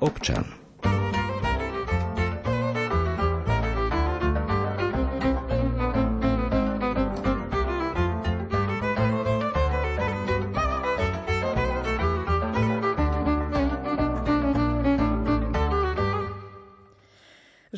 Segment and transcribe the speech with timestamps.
[0.00, 0.44] občan.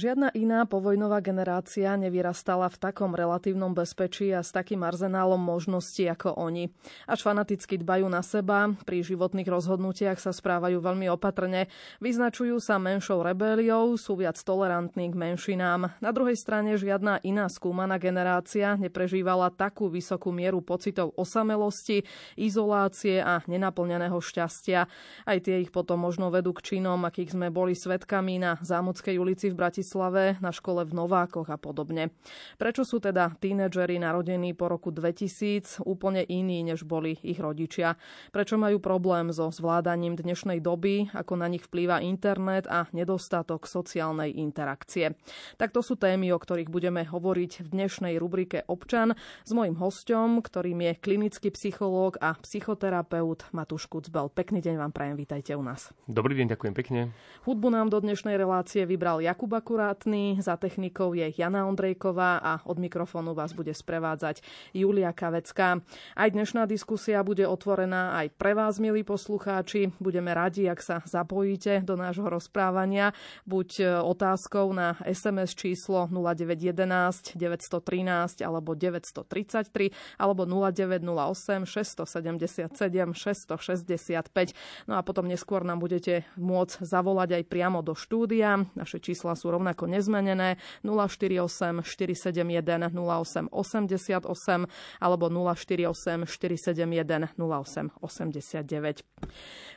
[0.03, 6.43] Žiadna iná povojnová generácia nevyrastala v takom relatívnom bezpečí a s takým arzenálom možností ako
[6.43, 6.75] oni.
[7.07, 11.71] Až fanaticky dbajú na seba, pri životných rozhodnutiach sa správajú veľmi opatrne,
[12.03, 15.95] vyznačujú sa menšou rebéliou, sú viac tolerantní k menšinám.
[16.03, 22.03] Na druhej strane žiadna iná skúmaná generácia neprežívala takú vysokú mieru pocitov osamelosti,
[22.35, 24.91] izolácie a nenaplneného šťastia.
[25.23, 29.47] Aj tie ich potom možno vedú k činom, akých sme boli svetkami na Zámodskej ulici
[29.47, 32.17] v Bratislave Bratislave, na škole v Novákoch a podobne.
[32.57, 38.01] Prečo sú teda tínedžeri narodení po roku 2000 úplne iní, než boli ich rodičia?
[38.33, 44.33] Prečo majú problém so zvládaním dnešnej doby, ako na nich vplýva internet a nedostatok sociálnej
[44.33, 45.13] interakcie?
[45.61, 49.13] Tak to sú témy, o ktorých budeme hovoriť v dnešnej rubrike Občan
[49.45, 54.33] s mojim hostom, ktorým je klinický psychológ a psychoterapeut Matúš Kucbel.
[54.33, 55.93] Pekný deň vám prajem, vítajte u nás.
[56.09, 57.01] Dobrý deň, ďakujem pekne.
[57.45, 60.39] Hudbu nám do dnešnej relácie vybral Jakub Akurát akurátny.
[60.39, 64.39] Za technikou je Jana Ondrejková a od mikrofónu vás bude sprevádzať
[64.71, 65.83] Julia Kavecká.
[66.15, 69.91] Aj dnešná diskusia bude otvorená aj pre vás, milí poslucháči.
[69.99, 73.11] Budeme radi, ak sa zapojíte do nášho rozprávania,
[73.43, 79.91] buď e, otázkou na SMS číslo 0911 913 alebo 933
[80.23, 82.71] alebo 0908 677
[83.19, 84.87] 665.
[84.87, 88.63] No a potom neskôr nám budete môcť zavolať aj priamo do štúdia.
[88.79, 94.69] Naše čísla sú rovnaké rovnako nezmenené 048 471 08 88
[95.01, 99.01] alebo 048 471 08 89.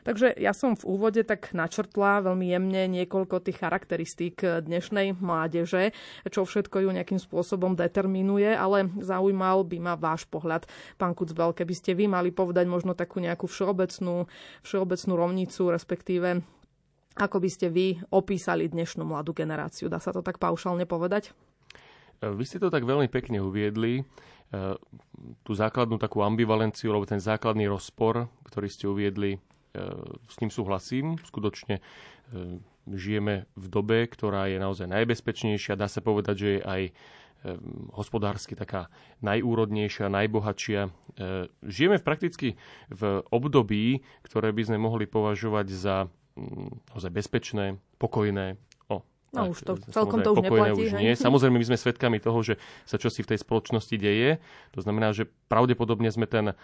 [0.05, 5.95] Takže ja som v úvode tak načrtla veľmi jemne niekoľko tých charakteristík dnešnej mládeže,
[6.27, 10.67] čo všetko ju nejakým spôsobom determinuje, ale zaujímal by ma váš pohľad,
[10.99, 14.27] pán Kucbel, keby ste vy mali povedať možno takú nejakú všeobecnú,
[14.61, 16.45] všeobecnú rovnicu, respektíve
[17.15, 19.87] ako by ste vy opísali dnešnú mladú generáciu?
[19.87, 21.31] Dá sa to tak paušálne povedať?
[22.19, 24.03] E, vy ste to tak veľmi pekne uviedli.
[24.03, 24.03] E,
[25.47, 29.39] tú základnú takú ambivalenciu, alebo ten základný rozpor, ktorý ste uviedli, e,
[30.27, 31.15] s ním súhlasím.
[31.23, 31.79] Skutočne
[32.89, 35.77] žijeme v dobe, ktorá je naozaj najbezpečnejšia.
[35.77, 36.81] Dá sa povedať, že je aj
[37.93, 38.89] hospodársky taká
[39.21, 40.89] najúrodnejšia, najbohatšia.
[41.61, 42.57] Žijeme prakticky
[42.89, 46.09] v období, ktoré by sme mohli považovať za
[46.91, 48.57] naozaj bezpečné, pokojné.
[49.35, 50.81] No už to, celkom to už neplatí.
[50.87, 51.11] Už nie.
[51.11, 52.55] Samozrejme, my sme svedkami toho, že
[52.87, 54.39] sa čosi v tej spoločnosti deje.
[54.73, 56.55] To znamená, že pravdepodobne sme ten e,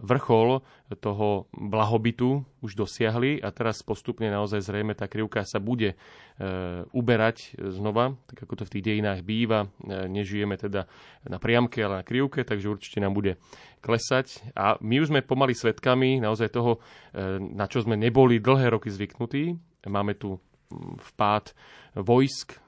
[0.00, 0.64] vrchol
[1.04, 5.96] toho blahobytu už dosiahli a teraz postupne naozaj zrejme tá krivka sa bude e,
[6.90, 9.68] uberať znova, tak ako to v tých dejinách býva.
[9.84, 10.88] E, nežijeme teda
[11.28, 13.36] na priamke, ale na krivke, takže určite nám bude
[13.84, 14.56] klesať.
[14.56, 16.82] A my už sme pomaly svedkami naozaj toho,
[17.38, 19.54] na čo sme neboli dlhé roky zvyknutí.
[19.86, 20.42] Máme tu
[21.14, 21.56] vpád
[21.96, 22.58] vojsk e,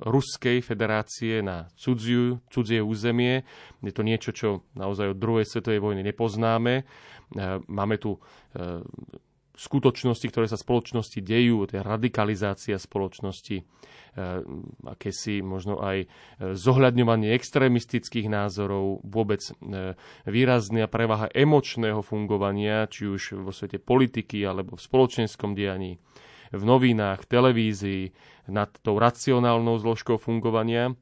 [0.00, 3.42] Ruskej federácie na cudziu, cudzie územie.
[3.82, 6.74] Je to niečo, čo naozaj od druhej svetovej vojny nepoznáme.
[6.80, 6.84] E,
[7.66, 8.16] máme tu
[8.54, 8.82] e,
[9.54, 13.64] skutočnosti, ktoré sa spoločnosti dejú, je radikalizácia spoločnosti, e,
[14.82, 16.06] akési možno aj e,
[16.58, 19.94] zohľadňovanie extrémistických názorov, vôbec e,
[20.26, 26.02] výrazná prevaha emočného fungovania, či už vo svete politiky alebo v spoločenskom dianí
[26.54, 28.14] v novinách, televízii,
[28.48, 30.94] nad tou racionálnou zložkou fungovania.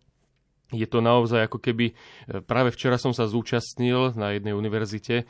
[0.72, 1.94] Je to naozaj ako keby, e,
[2.40, 5.24] práve včera som sa zúčastnil na jednej univerzite e,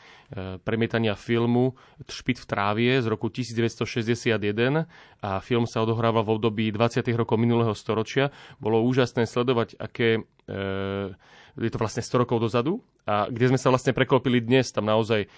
[0.62, 1.74] premietania filmu
[2.06, 4.86] Špit v trávie z roku 1961
[5.18, 7.02] a film sa odohrával v období 20.
[7.18, 8.30] rokov minulého storočia.
[8.62, 11.18] Bolo úžasné sledovať, aké e,
[11.58, 15.26] je to vlastne 100 rokov dozadu a kde sme sa vlastne preklopili dnes, tam naozaj
[15.26, 15.28] e,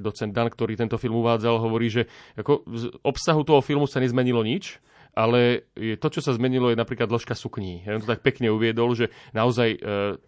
[0.00, 2.08] docent Dan, ktorý tento film uvádzal, hovorí, že
[2.38, 4.80] ako z obsahu toho filmu sa nezmenilo nič,
[5.16, 5.64] ale
[5.96, 7.80] to, čo sa zmenilo, je napríklad dĺžka sukní.
[7.88, 9.78] Ja to tak pekne uviedol, že naozaj e,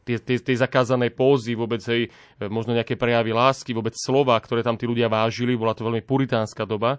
[0.08, 4.64] tie, tie, tie zakázané pózy, vôbec hej, e, možno nejaké prejavy lásky, vôbec slova, ktoré
[4.64, 6.96] tam tí ľudia vážili, bola to veľmi puritánska doba.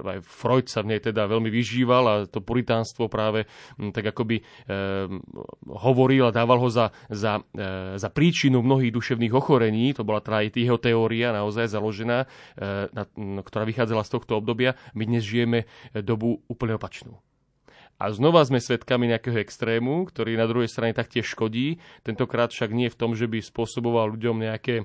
[0.00, 3.44] Aj Freud sa v nej teda veľmi vyžíval a to puritánstvo práve
[3.92, 4.44] tak akoby e,
[5.68, 9.92] hovoril a dával ho za, za, e, za príčinu mnohých duševných ochorení.
[9.92, 12.26] To bola teda aj jeho teória naozaj založená, e,
[12.94, 13.04] na,
[13.42, 14.78] ktorá vychádzala z tohto obdobia.
[14.96, 17.20] My dnes žijeme dobu úplne opačnú.
[18.02, 21.78] A znova sme svedkami nejakého extrému, ktorý na druhej strane taktiež škodí.
[22.02, 24.84] Tentokrát však nie v tom, že by spôsoboval ľuďom nejaké e,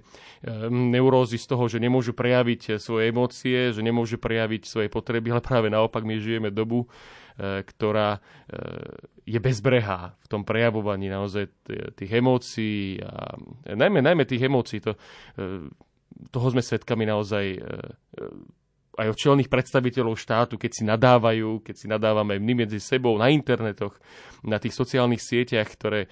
[0.70, 5.74] neurózy z toho, že nemôžu prejaviť svoje emócie, že nemôžu prejaviť svoje potreby, ale práve
[5.74, 8.54] naopak my žijeme dobu, e, ktorá e,
[9.26, 11.50] je bezbrehá v tom prejavovaní naozaj
[11.98, 13.34] tých emócií a
[13.66, 14.78] najmä, najmä tých emócií.
[14.86, 14.94] To,
[16.32, 17.60] toho sme svedkami naozaj
[18.98, 23.30] aj od čelných predstaviteľov štátu, keď si nadávajú, keď si nadávame my medzi sebou na
[23.30, 23.94] internetoch,
[24.42, 26.10] na tých sociálnych sieťach, ktoré e,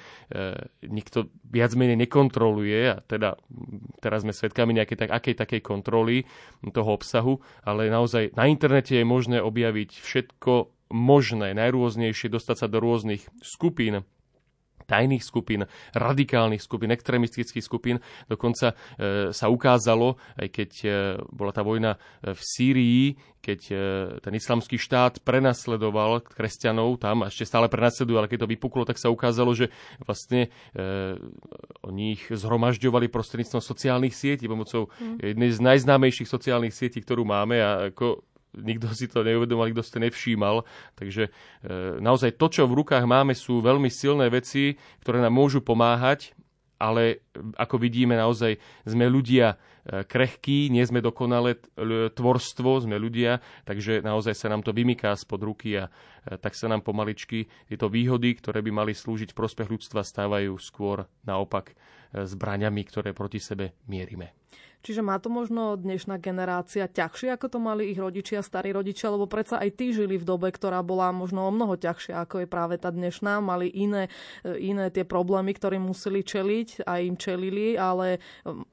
[0.85, 3.41] nikto viac menej nekontroluje a teda
[4.01, 6.29] teraz sme svedkami nejakej tak, akej takej kontroly
[6.61, 12.77] toho obsahu, ale naozaj na internete je možné objaviť všetko možné, najrôznejšie, dostať sa do
[12.77, 14.05] rôznych skupín
[14.85, 17.97] tajných skupín, radikálnych skupín, extremistických skupín.
[18.29, 18.75] Dokonca e,
[19.33, 20.87] sa ukázalo, aj keď e,
[21.29, 23.03] bola tá vojna e, v Sýrii,
[23.45, 23.75] keď e,
[24.25, 28.97] ten islamský štát prenasledoval kresťanov tam, a ešte stále prenasledujú, ale keď to vypuklo, tak
[28.97, 29.69] sa ukázalo, že
[30.01, 31.19] vlastne e,
[31.85, 35.21] oni ich zhromažďovali prostredníctvom sociálnych sietí, pomocou mm.
[35.21, 38.25] jednej z najznámejších sociálnych sietí, ktorú máme a ako
[38.59, 40.63] nikto si to neuvedomal, nikto si to nevšímal.
[40.95, 41.31] Takže e,
[41.99, 46.35] naozaj to, čo v rukách máme, sú veľmi silné veci, ktoré nám môžu pomáhať,
[46.75, 47.23] ale
[47.55, 51.55] ako vidíme, naozaj sme ľudia e, krehkí, nie sme dokonalé
[52.11, 56.67] tvorstvo, sme ľudia, takže naozaj sa nám to vymyká spod ruky a e, tak sa
[56.67, 61.75] nám pomaličky tieto výhody, ktoré by mali slúžiť v prospech ľudstva, stávajú skôr naopak e,
[62.27, 64.35] zbraňami, ktoré proti sebe mierime.
[64.85, 69.25] Čiže má to možno dnešná generácia ťažšie, ako to mali ich rodičia, starí rodičia, lebo
[69.25, 72.77] predsa aj tí žili v dobe, ktorá bola možno o mnoho ťažšia, ako je práve
[72.77, 73.41] tá dnešná.
[73.41, 74.13] Mali iné,
[74.45, 78.21] e, iné tie problémy, ktorým museli čeliť a im čelili, ale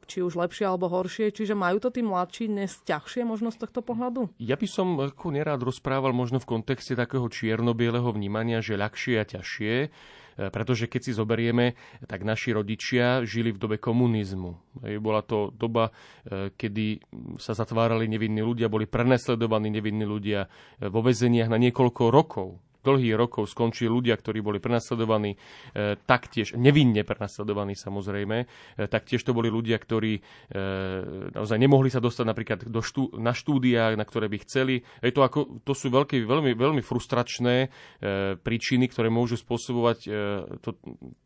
[0.05, 1.33] či už lepšie alebo horšie.
[1.33, 4.37] Čiže majú to tí mladší dnes ťažšie možno z tohto pohľadu?
[4.37, 9.25] Ja by som ako nerád rozprával možno v kontexte takého čierno-bieleho vnímania, že ľahšie a
[9.25, 9.75] ťažšie
[10.37, 11.77] pretože keď si zoberieme,
[12.09, 14.83] tak naši rodičia žili v dobe komunizmu.
[14.99, 15.93] Bola to doba,
[16.25, 17.01] e, kedy
[17.37, 23.17] sa zatvárali nevinní ľudia, boli prenesledovaní nevinní ľudia e, vo vezeniach na niekoľko rokov dlhých
[23.17, 28.47] rokov skončili ľudia, ktorí boli prenasledovaní, e, taktiež nevinne prenasledovaní samozrejme, e,
[28.91, 30.21] taktiež to boli ľudia, ktorí e,
[31.33, 34.83] naozaj nemohli sa dostať napríklad do štú, na štúdiách, na ktoré by chceli.
[34.99, 37.71] Je to, ako, to sú veľké, veľmi, veľmi frustračné
[38.43, 39.99] príčiny, ktoré môžu spôsobovať
[40.61, 40.71] to,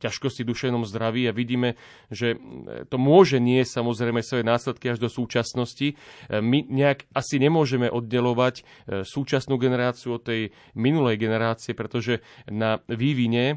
[0.02, 1.78] ťažkosti duševnom zdraví a vidíme,
[2.12, 2.36] že
[2.90, 5.96] to môže nie samozrejme svoje následky až do súčasnosti.
[6.28, 8.66] My nejak asi nemôžeme oddelovať
[9.06, 12.18] súčasnú generáciu od tej minulej generácie, generácie, pretože
[12.50, 13.56] na vývine e,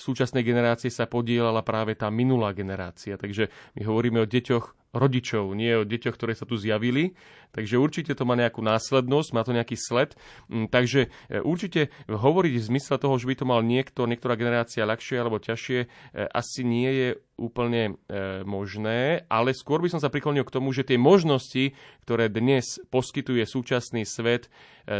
[0.00, 3.20] súčasnej generácie sa podielala práve tá minulá generácia.
[3.20, 7.12] Takže my hovoríme o deťoch rodičov, nie o deťoch, ktoré sa tu zjavili.
[7.52, 10.16] Takže určite to má nejakú následnosť, má to nejaký sled.
[10.48, 14.88] Mm, takže e, určite hovoriť v zmysle toho, že by to mal niekto, niektorá generácia
[14.88, 15.86] ľahšie alebo ťažšie, e,
[16.32, 18.00] asi nie je úplne
[18.48, 21.76] možné, ale skôr by som sa priklonil k tomu, že tie možnosti,
[22.08, 24.48] ktoré dnes poskytuje súčasný svet,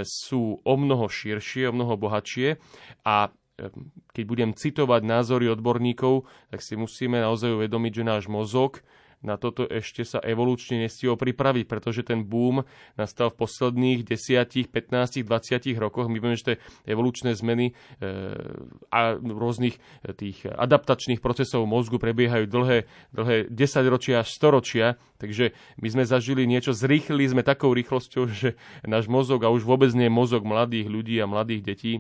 [0.05, 2.61] sú o mnoho širšie, o mnoho bohatšie
[3.09, 3.33] a
[4.13, 8.85] keď budem citovať názory odborníkov, tak si musíme naozaj uvedomiť, že náš mozog
[9.27, 12.63] na toto ešte sa evolučne nestihol pripraviť, pretože ten boom
[12.95, 16.07] nastal v posledných 10, 15, 20 rokoch.
[16.07, 16.57] My vieme, že tie
[16.87, 18.13] evolučné zmeny e,
[18.95, 19.81] a rôznych e,
[20.15, 24.87] tých adaptačných procesov mozgu prebiehajú dlhé, dlhé 10 ročia až 100 ročia,
[25.19, 25.53] takže
[25.83, 28.55] my sme zažili niečo, zrýchlili sme takou rýchlosťou, že
[28.87, 31.93] náš mozog, a už vôbec nie je mozog mladých ľudí a mladých detí,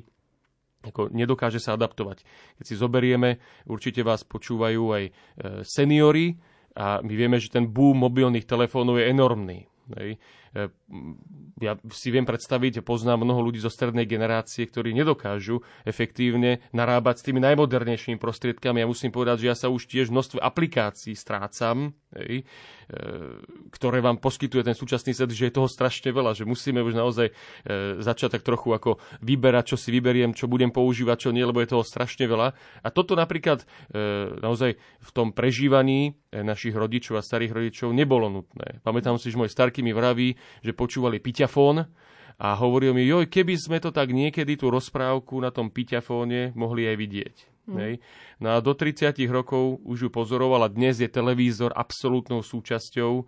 [0.86, 2.22] ako nedokáže sa adaptovať.
[2.62, 5.12] Keď si zoberieme, určite vás počúvajú aj e,
[5.66, 6.38] seniory
[6.76, 9.64] a my vieme, že ten boom mobilných telefónov je enormný.
[9.96, 10.20] Hej.
[10.56, 10.72] E,
[11.60, 17.24] ja si viem predstaviť, poznám mnoho ľudí zo strednej generácie, ktorí nedokážu efektívne narábať s
[17.28, 18.84] tými najmodernejšími prostriedkami.
[18.84, 22.44] Ja musím povedať, že ja sa už tiež množstvo aplikácií strácam, hej, e,
[23.72, 27.28] ktoré vám poskytuje ten súčasný svet, že je toho strašne veľa, že musíme už naozaj
[27.28, 27.34] e,
[28.00, 31.72] začať tak trochu ako vyberať, čo si vyberiem, čo budem používať, čo nie, lebo je
[31.72, 32.56] toho strašne veľa.
[32.80, 33.64] A toto napríklad
[34.40, 38.82] naozaj v tom prežívaní našich rodičov a starých rodičov nebolo nutné.
[38.84, 41.88] Pamätám si, že môj starky mi vraví, že počúvali piťafón
[42.36, 46.84] a hovoril mi, joj, keby sme to tak niekedy tú rozprávku na tom piťafóne mohli
[46.84, 47.55] aj vidieť.
[47.66, 47.78] Mm.
[47.82, 47.92] Hej.
[48.38, 53.22] No a do 30 rokov už ju pozoroval a dnes je televízor absolútnou súčasťou e,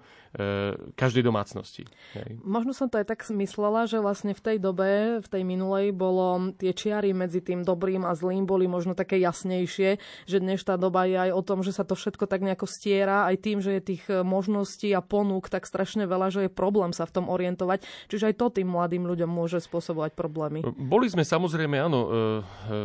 [0.95, 1.90] každej domácnosti.
[2.14, 2.38] Hej.
[2.47, 6.54] Možno som to aj tak myslela, že vlastne v tej dobe, v tej minulej, bolo
[6.54, 9.99] tie čiary medzi tým dobrým a zlým boli možno také jasnejšie,
[10.30, 13.37] že dnešná doba je aj o tom, že sa to všetko tak nejako stiera, aj
[13.42, 17.11] tým, že je tých e, možností a ponúk tak strašne veľa, že je problém sa
[17.11, 17.83] v tom orientovať.
[18.07, 20.62] Čiže aj to tým mladým ľuďom môže spôsobovať problémy.
[20.78, 22.14] Boli sme samozrejme, áno, e, e,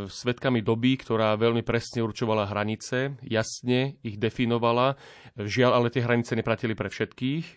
[0.09, 4.95] svetkami doby, ktorá veľmi presne určovala hranice, jasne ich definovala.
[5.33, 7.45] Žiaľ, ale tie hranice neplatili pre všetkých.
[7.45, 7.53] E,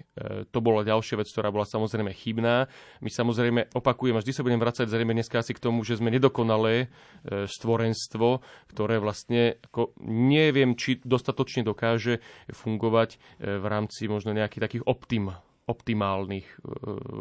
[0.49, 2.67] to bola ďalšia vec, ktorá bola samozrejme chybná.
[3.05, 6.09] My samozrejme opakujem, a vždy sa budem vracať zrejme dneska asi k tomu, že sme
[6.09, 8.41] nedokonalé e, stvorenstvo,
[8.73, 13.17] ktoré vlastne ako neviem, či dostatočne dokáže fungovať e,
[13.61, 16.47] v rámci možno nejakých takých optim optimálnych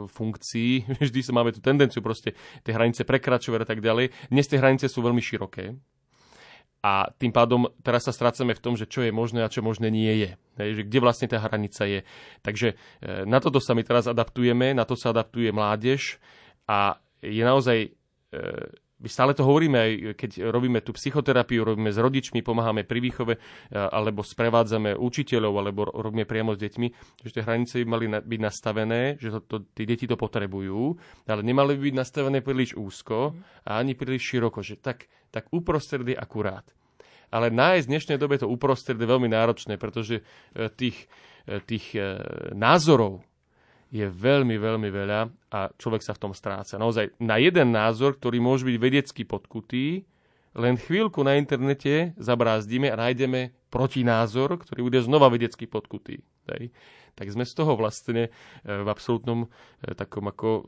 [0.05, 0.85] funkcií.
[1.01, 4.13] Vždy sa máme tú tendenciu proste tie hranice prekračovať a tak ďalej.
[4.29, 5.73] Dnes tie hranice sú veľmi široké
[6.85, 9.89] a tým pádom teraz sa strácame v tom, že čo je možné a čo možné
[9.89, 10.29] nie je.
[10.61, 12.05] Hej, že kde vlastne tá hranica je.
[12.45, 16.21] Takže e, na toto sa my teraz adaptujeme, na to sa adaptuje mládež
[16.69, 17.89] a je naozaj e,
[18.95, 23.33] my stále to hovoríme, aj keď robíme tú psychoterapiu, robíme s rodičmi, pomáhame pri výchove,
[23.35, 23.39] e,
[23.75, 26.87] alebo sprevádzame učiteľov, alebo robíme priamo s deťmi,
[27.27, 30.95] že tie hranice by mali byť nastavené, že to, to, tí deti to potrebujú,
[31.27, 33.35] ale nemali by byť nastavené príliš úzko
[33.67, 36.63] a ani príliš široko, že tak, tak uprostred je akurát.
[37.35, 40.23] Ale nájsť v dnešnej dobe to uprostred je veľmi náročné, pretože
[40.55, 41.11] e, tých,
[41.51, 41.99] e, tých
[42.55, 43.27] názorov,
[43.95, 46.75] je veľmi, veľmi veľa a človek sa v tom stráca.
[46.75, 50.03] Naozaj na jeden názor, ktorý môže byť vedecky podkutý,
[50.55, 56.19] len chvíľku na internete zabrázdime a nájdeme protinázor, ktorý bude znova vedecky podkutý.
[56.51, 56.75] Hej
[57.15, 58.29] tak sme z toho vlastne e,
[58.67, 60.63] v absolútnom e, takom ako e,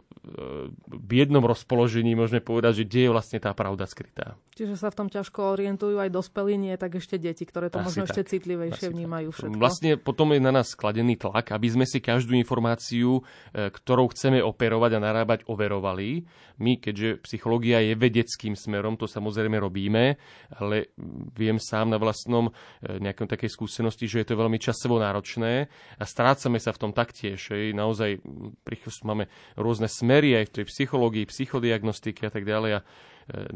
[0.88, 4.39] biednom rozpoložení môžeme povedať, že kde je vlastne tá pravda skrytá.
[4.56, 7.86] Čiže sa v tom ťažko orientujú aj dospelí, nie tak ešte deti, ktoré to Asi
[7.92, 8.16] možno tak.
[8.16, 9.60] ešte citlivejšie Asi vnímajú všetko.
[9.60, 13.22] Vlastne potom je na nás skladený tlak, aby sme si každú informáciu,
[13.54, 16.25] ktorou chceme operovať a narábať, overovali.
[16.58, 20.18] My, keďže psychológia je vedeckým smerom, to samozrejme robíme,
[20.58, 20.89] ale
[21.38, 22.50] viem sám na vlastnom
[22.82, 25.70] nejakom takej skúsenosti, že je to veľmi časovo náročné
[26.01, 26.04] a
[26.38, 27.41] strácame sa v tom taktiež.
[27.50, 27.74] Hej.
[27.74, 28.22] Naozaj
[29.01, 29.25] máme
[29.58, 32.72] rôzne smery aj v tej psychológii, psychodiagnostike a tak ďalej.
[32.77, 32.86] A e,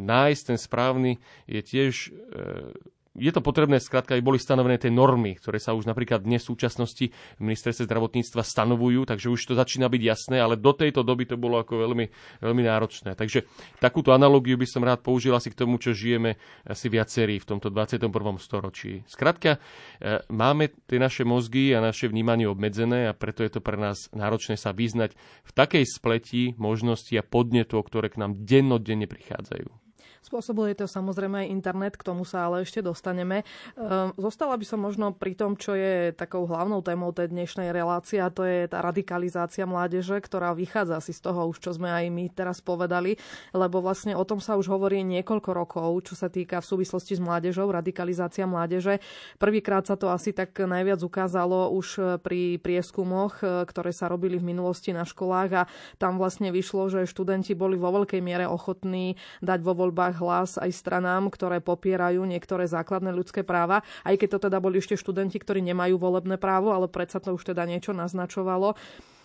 [0.01, 2.73] nájsť ten správny je tiež e,
[3.11, 6.55] je to potrebné, skrátka, aby boli stanovené tie normy, ktoré sa už napríklad dnes v
[6.55, 11.27] súčasnosti v ministerstve zdravotníctva stanovujú, takže už to začína byť jasné, ale do tejto doby
[11.27, 12.07] to bolo ako veľmi,
[12.39, 13.19] veľmi náročné.
[13.19, 13.43] Takže
[13.83, 17.67] takúto analogiu by som rád použil asi k tomu, čo žijeme asi viacerí v tomto
[17.67, 18.07] 21.
[18.39, 19.03] storočí.
[19.11, 19.59] Skrátka,
[19.99, 24.07] e, máme tie naše mozgy a naše vnímanie obmedzené a preto je to pre nás
[24.15, 29.90] náročné sa vyznať v takej spleti možností a podnetov, ktoré k nám dennodenne prichádzajú.
[30.21, 33.41] Spôsobuje to samozrejme aj internet, k tomu sa ale ešte dostaneme.
[33.73, 38.21] Ehm, zostala by som možno pri tom, čo je takou hlavnou témou tej dnešnej relácie,
[38.21, 42.05] a to je tá radikalizácia mládeže, ktorá vychádza si z toho už, čo sme aj
[42.13, 43.17] my teraz povedali,
[43.49, 47.21] lebo vlastne o tom sa už hovorí niekoľko rokov, čo sa týka v súvislosti s
[47.21, 49.01] mládežou, radikalizácia mládeže.
[49.41, 54.53] Prvýkrát sa to asi tak najviac ukázalo už pri prieskumoch, e, ktoré sa robili v
[54.53, 59.59] minulosti na školách a tam vlastne vyšlo, že študenti boli vo veľkej miere ochotní dať
[59.65, 64.57] vo voľbách hlas aj stranám, ktoré popierajú niektoré základné ľudské práva, aj keď to teda
[64.59, 68.75] boli ešte študenti, ktorí nemajú volebné právo, ale predsa to už teda niečo naznačovalo.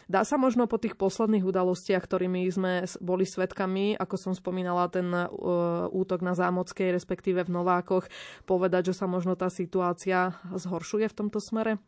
[0.06, 5.10] Dá sa možno po tých posledných udalostiach, ktorými sme boli svetkami, ako som spomínala, ten
[5.10, 5.26] uh,
[5.90, 8.06] útok na Zámockej, respektíve v Novákoch,
[8.46, 11.82] povedať, že sa možno tá situácia zhoršuje v tomto smere?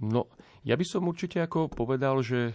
[0.00, 0.32] No,
[0.64, 2.54] ja by som určite ako povedal, že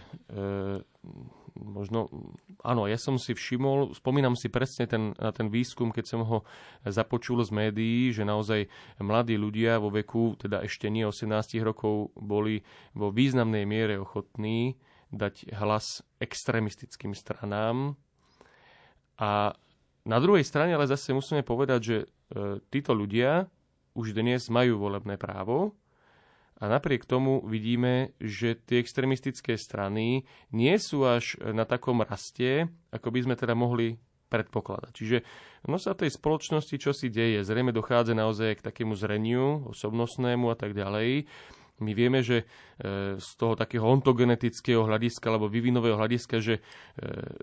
[1.56, 2.12] možno,
[2.60, 6.38] áno, ja som si všimol, spomínam si presne ten, na ten výskum, keď som ho
[6.84, 8.68] započul z médií, že naozaj
[9.00, 11.32] mladí ľudia vo veku, teda ešte nie 18
[11.64, 12.60] rokov, boli
[12.92, 14.76] vo významnej miere ochotní
[15.10, 17.96] dať hlas extrémistickým stranám.
[19.16, 19.56] A
[20.04, 22.06] na druhej strane ale zase musíme povedať, že e,
[22.68, 23.48] títo ľudia
[23.96, 25.72] už dnes majú volebné právo,
[26.56, 33.12] a napriek tomu vidíme, že tie extremistické strany nie sú až na takom raste, ako
[33.12, 34.92] by sme teda mohli predpokladať.
[34.96, 35.18] Čiže
[35.70, 37.44] no sa tej spoločnosti čo si deje.
[37.46, 41.28] Zrejme dochádza naozaj k takému zreniu osobnostnému a tak ďalej.
[41.76, 46.62] My vieme, že e, z toho takého ontogenetického hľadiska alebo vyvinového hľadiska, že e,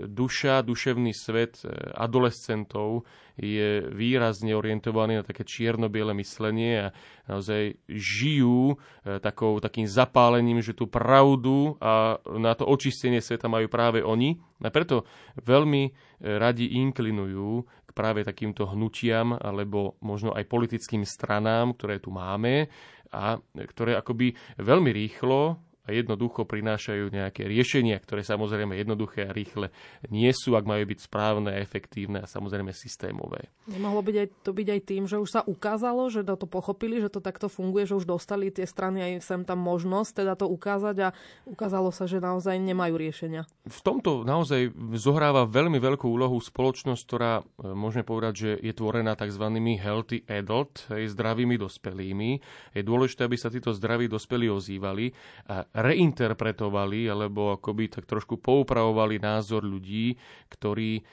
[0.10, 3.06] duša, duševný svet e, adolescentov
[3.38, 6.94] je výrazne orientovaný na také čierno-biele myslenie a
[7.25, 8.78] naozaj žijú
[9.25, 14.38] takou, takým zapálením, že tú pravdu a na to očistenie sveta majú práve oni.
[14.62, 15.10] A preto
[15.42, 15.90] veľmi
[16.22, 22.67] radi inklinujú práve takýmto hnutiam alebo možno aj politickým stranám, ktoré tu máme
[23.13, 29.68] a ktoré akoby veľmi rýchlo a jednoducho prinášajú nejaké riešenia, ktoré samozrejme jednoduché a rýchle
[30.08, 33.52] nie sú, ak majú byť správne, efektívne a samozrejme systémové.
[33.68, 37.12] Nemohlo byť aj, to byť aj tým, že už sa ukázalo, že to pochopili, že
[37.12, 40.96] to takto funguje, že už dostali tie strany aj sem tam možnosť teda to ukázať
[41.04, 41.10] a
[41.44, 43.44] ukázalo sa, že naozaj nemajú riešenia.
[43.68, 47.44] V tomto naozaj zohráva veľmi veľkú úlohu spoločnosť, ktorá e,
[47.75, 49.46] môžeme povedať, že je tvorená tzv.
[49.80, 52.40] healthy adult, zdravými dospelými.
[52.74, 55.12] Je dôležité, aby sa títo zdraví dospelí ozývali
[55.48, 60.13] a reinterpretovali alebo akoby tak trošku poupravovali názor ľudí,
[60.53, 61.03] ktorí, e,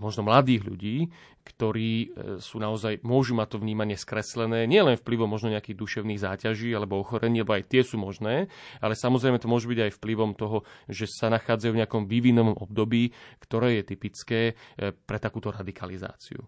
[0.00, 0.96] možno mladých ľudí,
[1.44, 2.06] ktorí e,
[2.40, 7.44] sú naozaj, môžu mať to vnímanie skreslené, nielen vplyvom možno nejakých duševných záťaží alebo ochorení,
[7.44, 8.48] lebo aj tie sú možné,
[8.80, 13.12] ale samozrejme to môže byť aj vplyvom toho, že sa nachádzajú v nejakom vývinovom období,
[13.44, 14.40] ktoré je typické
[14.80, 16.40] e, pre takúto radikalizáciu.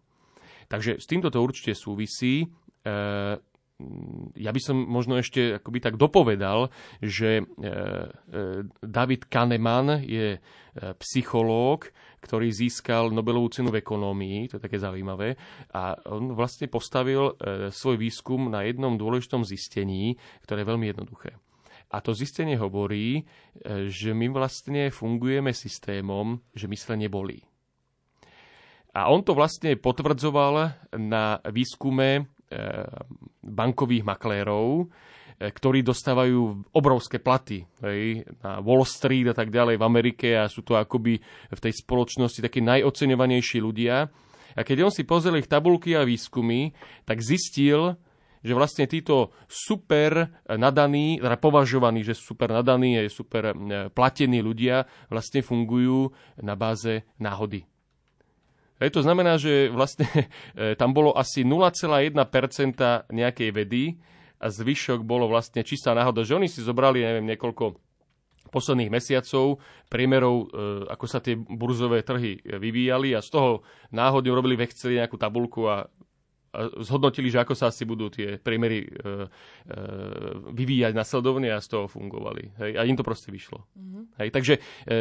[0.66, 2.50] Takže s týmto to určite súvisí
[4.36, 6.72] ja by som možno ešte akoby tak dopovedal,
[7.04, 7.70] že e, e,
[8.80, 10.40] David Kahneman je e,
[10.96, 11.92] psychológ,
[12.24, 15.36] ktorý získal Nobelovú cenu v ekonómii, to je také zaujímavé,
[15.76, 17.36] a on vlastne postavil
[17.70, 21.36] svoj výskum na jednom dôležitom zistení, ktoré je veľmi jednoduché.
[21.94, 23.22] A to zistenie hovorí,
[23.86, 27.46] že my vlastne fungujeme systémom, že myslenie bolí.
[28.90, 30.54] A on to vlastne potvrdzoval
[30.98, 32.26] na výskume
[33.42, 39.86] bankových maklérov, eh, ktorí dostávajú obrovské platy hej, na Wall Street a tak ďalej v
[39.86, 41.18] Amerike a sú to akoby
[41.50, 44.06] v tej spoločnosti takí najoceňovanejší ľudia.
[44.56, 46.72] A keď on si pozrel ich tabulky a výskumy,
[47.04, 48.00] tak zistil,
[48.40, 54.86] že vlastne títo super nadaní, teda považovaní, že super nadaní a super eh, platení ľudia
[55.10, 57.66] vlastne fungujú na báze náhody.
[58.76, 60.04] Hej, to znamená, že vlastne
[60.52, 62.12] e, tam bolo asi 0,1%
[63.08, 63.96] nejakej vedy
[64.36, 67.80] a zvyšok bolo vlastne čistá náhoda, že oni si zobrali, neviem, niekoľko
[68.52, 70.46] posledných mesiacov priemerov, e,
[70.92, 73.50] ako sa tie burzové trhy vyvíjali a z toho
[73.90, 74.68] náhodne urobili v
[75.00, 75.88] nejakú tabulku a
[76.80, 78.94] zhodnotili, že ako sa asi budú tie priemery e, e,
[80.52, 82.56] vyvíjať nasledovne a z toho fungovali.
[82.62, 83.64] Hej, a im to proste vyšlo.
[83.76, 84.02] Mm-hmm.
[84.20, 84.54] Hej, takže
[84.88, 85.00] e,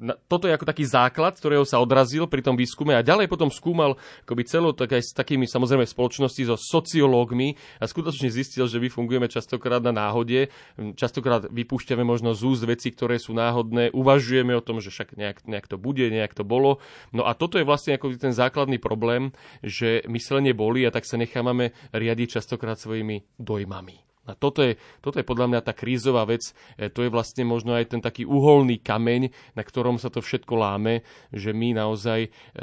[0.00, 4.00] toto je ako taký základ, ktorého sa odrazil pri tom výskume a ďalej potom skúmal
[4.24, 8.88] akoby celú tak aj s takými samozrejme spoločnosti so sociológmi a skutočne zistil, že my
[8.88, 10.48] fungujeme častokrát na náhode,
[10.96, 15.44] častokrát vypúšťame možno z úst veci, ktoré sú náhodné, uvažujeme o tom, že však nejak,
[15.44, 16.80] nejak to bude, nejak to bolo.
[17.12, 21.18] No a toto je vlastne ako ten základný problém, že myslenie boli a tak sa
[21.18, 23.98] nechávame riadiť častokrát svojimi dojmami.
[24.30, 27.74] A toto je, toto je podľa mňa tá krízová vec, e, to je vlastne možno
[27.74, 31.02] aj ten taký uholný kameň, na ktorom sa to všetko láme,
[31.34, 32.62] že my naozaj e,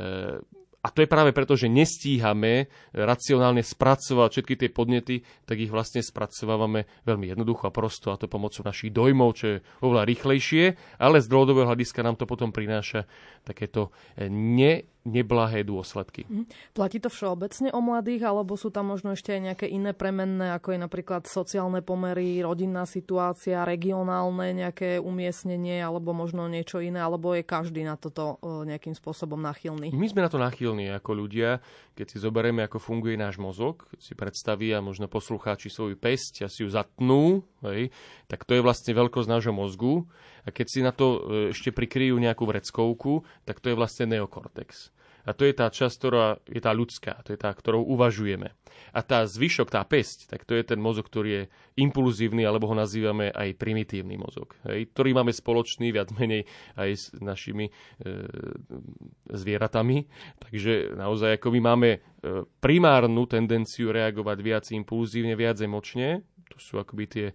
[0.87, 5.99] a to je práve preto, že nestíhame racionálne spracovať všetky tie podnety, tak ich vlastne
[5.99, 10.63] spracovávame veľmi jednoducho a prosto, a to pomocou našich dojmov, čo je oveľa rýchlejšie,
[11.01, 13.03] ale z dlhodobého hľadiska nám to potom prináša
[13.43, 13.91] takéto
[14.31, 16.27] ne, neblahé dôsledky.
[16.27, 16.43] Mhm.
[16.75, 20.75] Platí to všeobecne o mladých, alebo sú tam možno ešte aj nejaké iné premenné, ako
[20.75, 27.47] je napríklad sociálne pomery, rodinná situácia, regionálne nejaké umiestnenie, alebo možno niečo iné, alebo je
[27.47, 29.95] každý na toto e, nejakým spôsobom nachylný?
[29.95, 31.63] My sme na to nachylní ako ľudia,
[31.95, 36.67] keď si zoberieme, ako funguje náš mozog, si predstavia možno poslucháči svoju pesť a si
[36.67, 37.89] ju zatnú, hej,
[38.27, 40.03] tak to je vlastne veľkosť nášho mozgu.
[40.47, 41.19] A keď si na to e,
[41.55, 44.95] ešte prikryjú nejakú vreckovku, tak to je vlastne neokortex.
[45.27, 48.55] A to je tá časť, ktorá je tá ľudská, to je tá, ktorou uvažujeme.
[48.95, 51.43] A tá zvyšok, tá pesť, tak to je ten mozog, ktorý je
[51.83, 56.47] impulzívny, alebo ho nazývame aj primitívny mozog, hej, ktorý máme spoločný viac menej
[56.79, 57.71] aj s našimi e,
[59.35, 60.07] zvieratami.
[60.39, 61.99] Takže naozaj ako my máme e,
[62.63, 67.33] primárnu tendenciu reagovať viac impulzívne, viac emočne, to sú akoby tie e,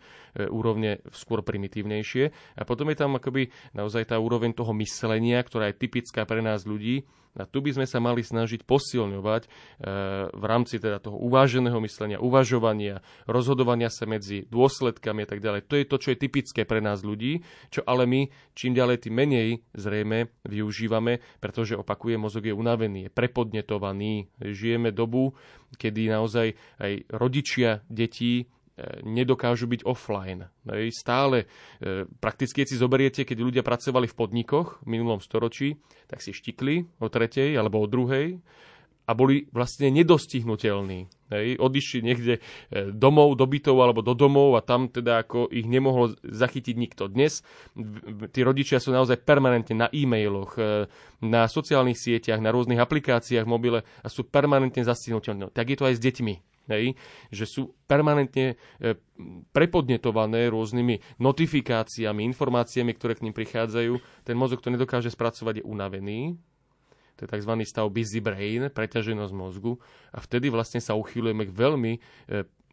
[0.48, 2.24] úrovne skôr primitívnejšie.
[2.58, 6.64] A potom je tam akoby naozaj tá úroveň toho myslenia, ktorá je typická pre nás
[6.64, 9.48] ľudí, a tu by sme sa mali snažiť posilňovať e,
[10.36, 15.64] v rámci teda toho uváženého myslenia, uvažovania, rozhodovania sa medzi dôsledkami a tak ďalej.
[15.72, 17.40] To je to, čo je typické pre nás ľudí,
[17.72, 23.14] čo ale my čím ďalej tým menej zrejme využívame, pretože opakuje, mozog je unavený, je
[23.16, 24.28] prepodnetovaný.
[24.36, 25.32] Žijeme dobu,
[25.80, 26.52] kedy naozaj
[26.84, 28.52] aj rodičia detí
[29.04, 30.48] nedokážu byť offline.
[30.92, 31.44] Stále,
[31.78, 35.76] e, prakticky keď si zoberiete, keď ľudia pracovali v podnikoch v minulom storočí,
[36.08, 38.40] tak si štikli o tretej alebo o druhej
[39.02, 41.10] a boli vlastne nedostihnutelní.
[41.32, 42.40] Hej, odišli niekde e,
[42.92, 47.08] domov, do bytov alebo do domov a tam teda ako ich nemohol zachytiť nikto.
[47.08, 47.40] Dnes
[48.30, 50.86] tí rodičia sú naozaj permanentne na e-mailoch, e,
[51.24, 55.50] na sociálnych sieťach, na rôznych aplikáciách v mobile a sú permanentne zastihnutelní.
[55.50, 56.51] Tak je to aj s deťmi.
[56.70, 56.94] Hej,
[57.34, 58.94] že sú permanentne e,
[59.50, 63.98] prepodnetované rôznymi notifikáciami, informáciami, ktoré k ním prichádzajú.
[64.22, 66.38] Ten mozog to nedokáže spracovať, je unavený,
[67.18, 67.52] to je tzv.
[67.66, 69.76] stav busy brain, preťaženosť mozgu
[70.14, 72.00] a vtedy vlastne sa uchýlujeme k veľmi e,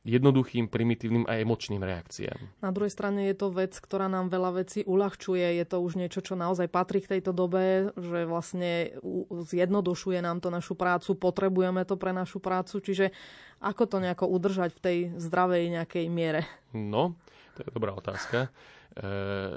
[0.08, 2.40] jednoduchým, primitívnym a emočným reakciám.
[2.64, 5.60] Na druhej strane je to vec, ktorá nám veľa vecí uľahčuje.
[5.60, 8.96] Je to už niečo, čo naozaj patrí k tejto dobe, že vlastne
[9.30, 13.12] zjednodušuje nám to našu prácu, potrebujeme to pre našu prácu, čiže
[13.60, 16.48] ako to nejako udržať v tej zdravej nejakej miere?
[16.72, 17.20] No,
[17.60, 18.48] to je dobrá otázka.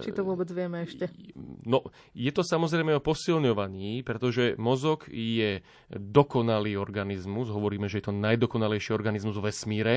[0.02, 1.10] Či to vôbec vieme ešte?
[1.66, 1.82] No,
[2.14, 8.94] je to samozrejme o posilňovaní, pretože mozog je dokonalý organizmus, hovoríme, že je to najdokonalejší
[8.94, 9.96] organizmus v vesmíre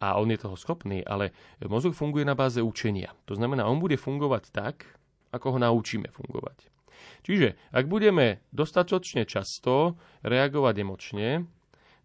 [0.00, 1.36] a on je toho schopný, ale
[1.68, 3.12] mozog funguje na báze učenia.
[3.28, 4.88] To znamená, on bude fungovať tak,
[5.28, 6.72] ako ho naučíme fungovať.
[7.20, 11.28] Čiže ak budeme dostatočne často reagovať emočne,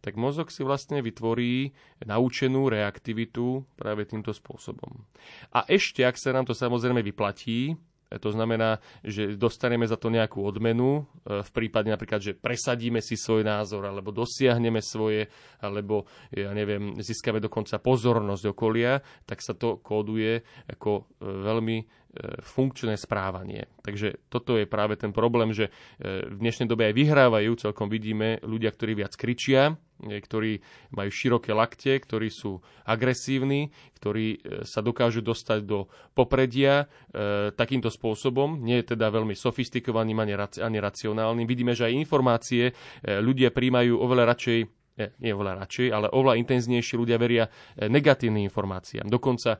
[0.06, 1.74] tak mozog si vlastne vytvorí
[2.06, 5.02] naučenú reaktivitu práve týmto spôsobom.
[5.50, 10.14] A ešte, ak sa nám to samozrejme vyplatí, e, to znamená, že dostaneme za to
[10.14, 15.26] nejakú odmenu, e, v prípade napríklad, že presadíme si svoj názor, alebo dosiahneme svoje,
[15.58, 22.05] alebo ja neviem, získame dokonca pozornosť okolia, tak sa to kóduje ako e, veľmi
[22.42, 23.68] funkčné správanie.
[23.84, 28.72] Takže toto je práve ten problém, že v dnešnej dobe aj vyhrávajú, celkom vidíme, ľudia,
[28.72, 30.60] ktorí viac kričia, ktorí
[30.92, 37.88] majú široké lakte, ktorí sú agresívni, ktorí e, sa dokážu dostať do popredia e, takýmto
[37.88, 38.60] spôsobom.
[38.60, 41.48] Nie je teda veľmi sofistikovaným ani, ani racionálnym.
[41.48, 42.74] Vidíme, že aj informácie e,
[43.24, 44.60] ľudia príjmajú oveľa radšej
[44.96, 49.12] nie, nie oveľa radšej, ale oveľa intenznejšie ľudia veria e, negatívnym informáciám.
[49.12, 49.60] Dokonca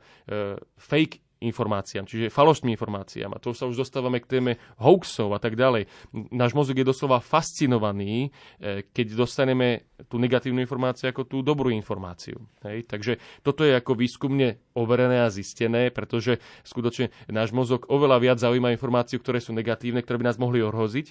[0.80, 3.36] fake informáciám, čiže falošným informáciám.
[3.36, 5.84] A to sa už dostávame k téme hoaxov a tak ďalej.
[6.32, 12.40] Náš mozog je doslova fascinovaný, e, keď dostaneme tú negatívnu informáciu ako tú dobrú informáciu.
[12.64, 12.88] Hej?
[12.88, 18.72] Takže toto je ako výskumne overené a zistené, pretože skutočne náš mozog oveľa viac zaujíma
[18.72, 21.06] informáciu, ktoré sú negatívne, ktoré by nás mohli ohroziť,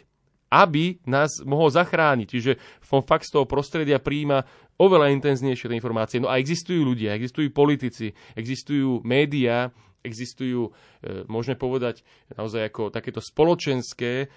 [0.49, 2.27] aby nás mohol zachrániť.
[2.29, 4.45] Čiže fakt z toho prostredia príjma
[4.77, 6.17] oveľa intenznejšie tie informácie.
[6.21, 9.71] No a existujú ľudia, existujú politici, existujú médiá,
[10.05, 10.69] existujú,
[11.01, 12.05] e, môžeme povedať,
[12.37, 14.27] naozaj ako takéto spoločenské e,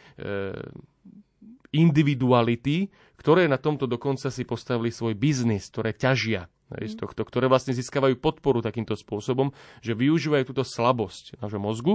[1.76, 2.88] individuality,
[3.20, 7.00] ktoré na tomto dokonca si postavili svoj biznis, ktoré ťažia z mhm.
[7.00, 11.94] tohto, ktoré vlastne získavajú podporu takýmto spôsobom, že využívajú túto slabosť nášho mozgu.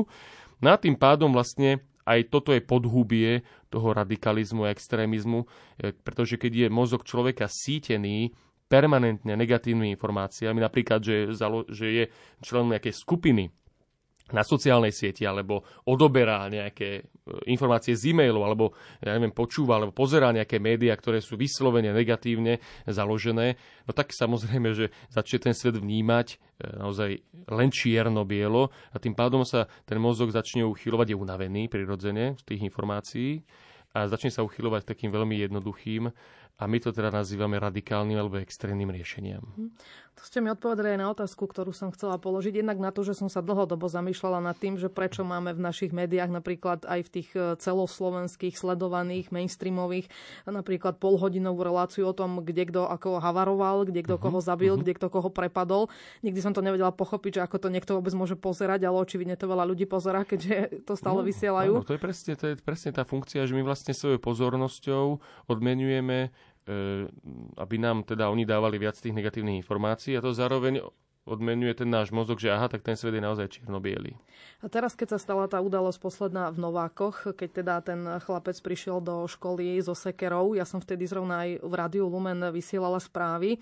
[0.61, 5.45] No a tým pádom vlastne aj toto je podhubie toho radikalizmu a extrémizmu,
[5.79, 8.35] e, pretože keď je mozog človeka sítený
[8.67, 11.29] permanentne negatívnymi informáciami, napríklad, že,
[11.69, 12.03] že je
[12.41, 13.53] členom nejakej skupiny,
[14.33, 17.01] na sociálnej sieti alebo odoberá nejaké e,
[17.53, 22.57] informácie z e-mailu alebo ja neviem, počúva alebo pozerá nejaké médiá, ktoré sú vyslovene negatívne
[22.89, 26.35] založené, no tak samozrejme, že začne ten svet vnímať e,
[26.81, 27.11] naozaj
[27.53, 32.65] len čierno-bielo a tým pádom sa ten mozog začne uchylovať, je unavený prirodzene z tých
[32.65, 33.45] informácií
[33.93, 36.09] a začne sa uchylovať takým veľmi jednoduchým
[36.57, 39.43] a my to teda nazývame radikálnym alebo extrémnym riešeniam.
[39.57, 39.67] Mhm.
[40.13, 42.61] To ste mi odpovedali aj na otázku, ktorú som chcela položiť.
[42.61, 45.89] Jednak na to, že som sa dlhodobo zamýšľala nad tým, že prečo máme v našich
[45.89, 50.13] médiách napríklad aj v tých e, celoslovenských sledovaných, mainstreamových,
[50.45, 54.85] napríklad polhodinovú reláciu o tom, kde kto ako havaroval, kde kto uh-huh, koho zabil, uh-huh.
[54.85, 55.89] kde kto koho prepadol.
[56.21, 59.49] Nikdy som to nevedela pochopiť, že ako to niekto vôbec môže pozerať, ale očividne to
[59.49, 60.55] veľa ľudí pozera, keďže
[60.87, 61.81] to stále no, vysielajú.
[61.81, 65.05] Áno, to je presne, to je presne tá funkcia, že my vlastne svojou pozornosťou
[65.49, 66.29] odmenujeme
[67.57, 70.79] aby nám teda oni dávali viac tých negatívnych informácií a to zároveň
[71.23, 74.15] odmenuje ten náš mozog, že aha, tak ten svet je naozaj čierno -bielý.
[74.59, 78.99] A teraz, keď sa stala tá udalosť posledná v Novákoch, keď teda ten chlapec prišiel
[78.99, 83.55] do školy so sekerou, ja som vtedy zrovna aj v Rádiu Lumen vysielala správy,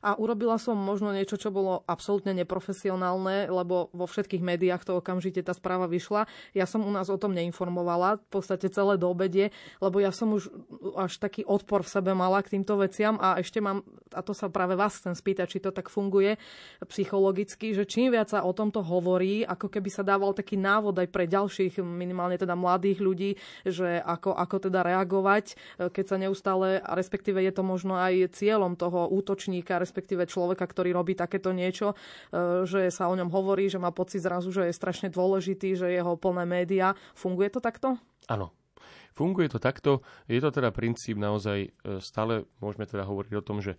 [0.00, 5.44] a urobila som možno niečo, čo bolo absolútne neprofesionálne, lebo vo všetkých médiách to okamžite
[5.44, 6.24] tá správa vyšla.
[6.56, 10.32] Ja som u nás o tom neinformovala, v podstate celé do obedie, lebo ja som
[10.32, 10.48] už
[10.96, 13.84] až taký odpor v sebe mala k týmto veciam a ešte mám,
[14.16, 16.40] a to sa práve vás chcem spýtať, či to tak funguje
[16.88, 21.08] psychologicky, že čím viac sa o tomto hovorí, ako keby sa dával taký návod aj
[21.12, 23.30] pre ďalších, minimálne teda mladých ľudí,
[23.68, 25.54] že ako, ako teda reagovať,
[25.92, 31.18] keď sa neustále, respektíve je to možno aj cieľom toho útočníka, respektíve človeka, ktorý robí
[31.18, 31.98] takéto niečo,
[32.30, 35.90] e, že sa o ňom hovorí, že má pocit zrazu, že je strašne dôležitý, že
[35.90, 36.94] jeho plné média.
[37.18, 37.98] Funguje to takto?
[38.30, 38.54] Áno.
[39.10, 40.06] funguje to takto.
[40.30, 43.74] Je to teda princíp naozaj, stále môžeme teda hovoriť o tom, že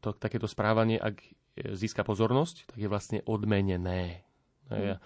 [0.00, 1.20] to, takéto správanie, ak
[1.76, 4.24] získa pozornosť, tak je vlastne odmenené.
[4.72, 4.80] Mm.
[4.80, 4.96] Ja,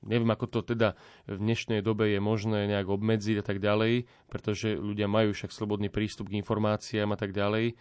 [0.00, 0.96] neviem, ako to teda
[1.28, 5.92] v dnešnej dobe je možné nejak obmedziť a tak ďalej, pretože ľudia majú však slobodný
[5.92, 7.76] prístup k informáciám a tak ďalej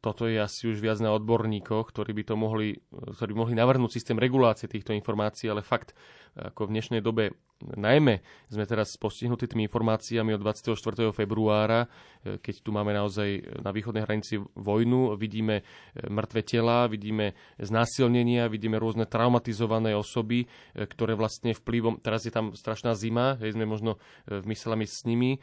[0.00, 3.92] toto je asi už viac na odborníkoch, ktorí by to mohli, ktorí by mohli navrhnúť
[3.92, 5.92] systém regulácie týchto informácií, ale fakt,
[6.32, 11.12] ako v dnešnej dobe najmä sme teraz postihnutí tými informáciami od 24.
[11.12, 11.84] februára,
[12.24, 15.60] keď tu máme naozaj na východnej hranici vojnu, vidíme
[16.08, 22.96] mŕtve tela, vidíme znásilnenia, vidíme rôzne traumatizované osoby, ktoré vlastne vplyvom, teraz je tam strašná
[22.96, 25.36] zima, hej, sme možno v myslami s nimi,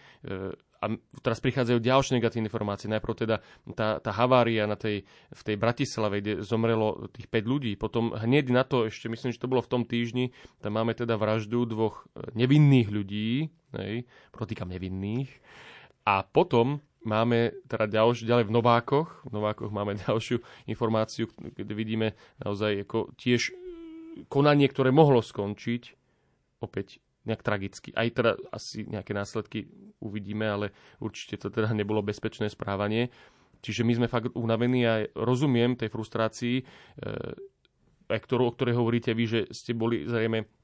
[0.77, 0.85] a
[1.25, 2.87] teraz prichádzajú ďalšie negatívne informácie.
[2.89, 3.35] Najprv teda
[3.73, 7.73] tá, tá havária na tej, v tej Bratislave, kde zomrelo tých 5 ľudí.
[7.75, 11.17] Potom hneď na to, ešte myslím, že to bolo v tom týždni, tam máme teda
[11.17, 15.29] vraždu dvoch e, nevinných ľudí, hej, protýkam nevinných.
[16.05, 22.13] A potom máme teda ďalš, ďalej v Novákoch, v Novákoch máme ďalšiu informáciu, kde vidíme
[22.43, 23.55] naozaj ako tiež
[24.29, 25.97] konanie, ktoré mohlo skončiť
[26.61, 27.91] opäť nejak tragicky.
[27.93, 29.67] Aj teda asi nejaké následky
[29.99, 30.65] uvidíme, ale
[31.03, 33.11] určite to teda nebolo bezpečné správanie.
[33.61, 36.63] Čiže my sme fakt unavení a rozumiem tej frustrácii, e,
[38.07, 40.56] ktorú, o ktorej hovoríte vy, že ste boli zrejme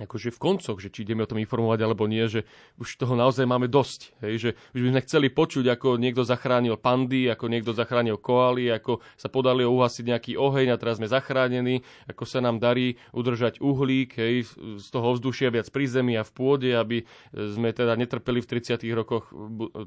[0.00, 2.48] akože v koncoch, že či ideme o tom informovať alebo nie, že
[2.80, 4.16] už toho naozaj máme dosť.
[4.24, 8.72] Hej, že už by sme chceli počuť, ako niekto zachránil pandy, ako niekto zachránil koaly,
[8.72, 13.60] ako sa podali uhasiť nejaký oheň a teraz sme zachránení, ako sa nám darí udržať
[13.60, 14.48] uhlík hej,
[14.80, 18.80] z toho vzdušia viac pri zemi a v pôde, aby sme teda netrpeli v 30.
[18.96, 19.28] rokoch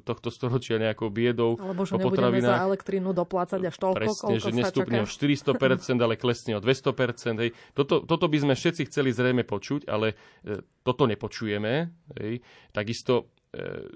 [0.05, 1.57] tohto storočia nejakou biedou.
[1.57, 6.59] Alebo že nebudeme za elektrínu doplácať až toľko, Presne, že nestupne o 400%, ale klesne
[6.59, 7.41] o 200%.
[7.41, 7.49] Hej.
[7.71, 11.95] Toto, toto by sme všetci chceli zrejme počuť, ale ale e, toto nepočujeme.
[12.19, 12.43] Hej.
[12.75, 13.87] Takisto e,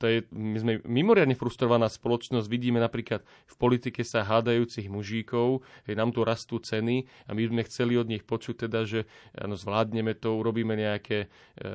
[0.00, 5.94] to je, my sme mimoriadne frustrovaná spoločnosť, vidíme napríklad v politike sa hádajúcich mužíkov, hej,
[6.00, 9.04] nám tu rastú ceny a my sme chceli od nich počuť teda, že
[9.36, 11.28] ano, zvládneme to, urobíme nejaké,
[11.60, 11.70] e,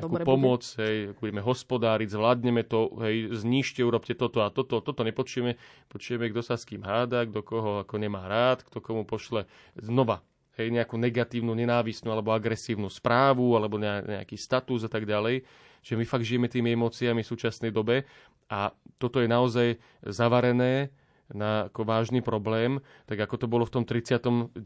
[0.00, 0.80] nejakú Dobre, pomoc, bude.
[0.80, 5.60] hej, budeme hospodáriť, zvládneme to, hej, znižte, urobte toto a toto, toto nepočujeme,
[5.92, 9.44] počujeme, kto sa s kým háda, kto koho ako nemá rád, kto komu pošle
[9.76, 10.24] znova
[10.58, 15.46] hej, nejakú negatívnu, nenávistnú alebo agresívnu správu alebo nejaký status a tak ďalej.
[15.80, 18.02] Že my fakt žijeme tými emóciami v súčasnej dobe
[18.50, 20.90] a toto je naozaj zavarené
[21.28, 24.56] na ako vážny problém, tak ako to bolo v tom 39.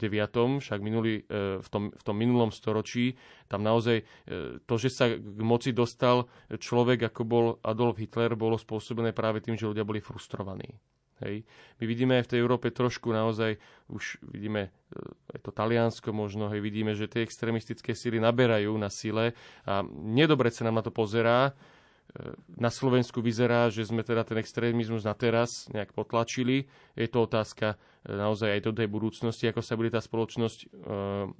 [0.63, 3.19] však minulý, e, v, tom, v tom minulom storočí,
[3.51, 4.03] tam naozaj e,
[4.63, 9.59] to, že sa k moci dostal človek, ako bol Adolf Hitler, bolo spôsobené práve tým,
[9.59, 10.79] že ľudia boli frustrovaní.
[11.23, 11.47] Hej.
[11.79, 13.55] My vidíme aj v tej Európe trošku naozaj,
[13.87, 14.75] už vidíme,
[15.31, 19.31] je to Taliansko možno, hej, vidíme, že tie extremistické síly naberajú na sile
[19.63, 21.55] a nedobre sa nám na to pozerá.
[22.11, 26.67] E, na Slovensku vyzerá, že sme teda ten extrémizmus na teraz nejak potlačili.
[26.99, 31.31] Je to otázka e, naozaj aj do tej budúcnosti, ako sa bude tá spoločnosť uh,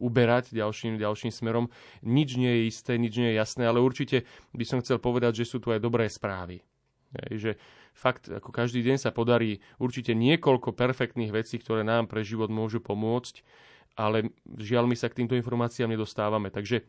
[0.00, 1.68] uberať ďalším, ďalším smerom.
[2.00, 4.24] Nič nie je isté, nič nie je jasné, ale určite
[4.56, 6.64] by som chcel povedať, že sú tu aj dobré správy.
[7.16, 7.50] Hej, že
[7.96, 12.84] fakt ako každý deň sa podarí určite niekoľko perfektných vecí, ktoré nám pre život môžu
[12.84, 13.40] pomôcť,
[13.96, 16.52] ale žiaľ my sa k týmto informáciám nedostávame.
[16.52, 16.84] Takže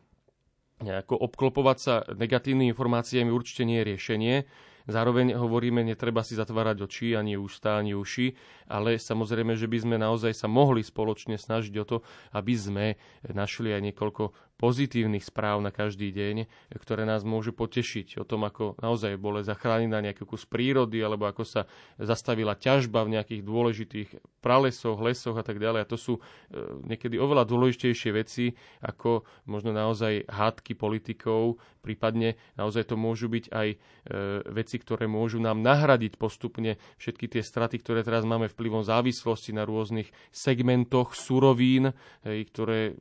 [0.84, 4.36] nejako obklopovať sa negatívnymi informáciami určite nie je riešenie.
[4.88, 8.32] Zároveň hovoríme, netreba si zatvárať oči, ani ústa, ani uši,
[8.72, 11.96] ale samozrejme, že by sme naozaj sa mohli spoločne snažiť o to,
[12.32, 12.86] aby sme
[13.28, 16.50] našli aj niekoľko pozitívnych správ na každý deň,
[16.82, 21.46] ktoré nás môžu potešiť o tom, ako naozaj bolo zachránená nejaký kus prírody, alebo ako
[21.46, 21.62] sa
[21.96, 24.08] zastavila ťažba v nejakých dôležitých
[24.42, 25.86] pralesoch, lesoch a tak ďalej.
[25.86, 26.20] A to sú e,
[26.90, 28.50] niekedy oveľa dôležitejšie veci,
[28.82, 33.76] ako možno naozaj hádky politikov, prípadne naozaj to môžu byť aj e,
[34.50, 39.62] veci, ktoré môžu nám nahradiť postupne všetky tie straty, ktoré teraz máme vplyvom závislosti na
[39.62, 41.94] rôznych segmentoch surovín,
[42.26, 42.98] ktoré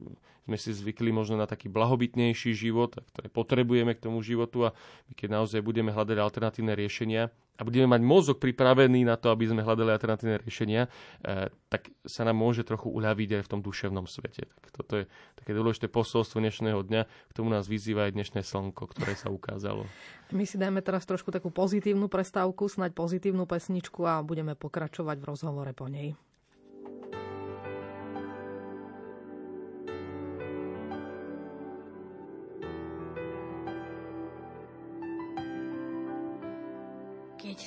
[0.47, 4.75] sme si zvykli možno na taký blahobytnejší život, ktoré potrebujeme k tomu životu a
[5.11, 9.49] my keď naozaj budeme hľadať alternatívne riešenia a budeme mať mozog pripravený na to, aby
[9.49, 14.05] sme hľadali alternatívne riešenia, eh, tak sa nám môže trochu uľaviť aj v tom duševnom
[14.05, 14.45] svete.
[14.47, 15.03] Tak toto je
[15.35, 19.89] také dôležité posolstvo dnešného dňa, k tomu nás vyzýva aj dnešné slnko, ktoré sa ukázalo.
[20.31, 25.27] My si dajme teraz trošku takú pozitívnu prestávku, snať pozitívnu pesničku a budeme pokračovať v
[25.27, 26.13] rozhovore po nej.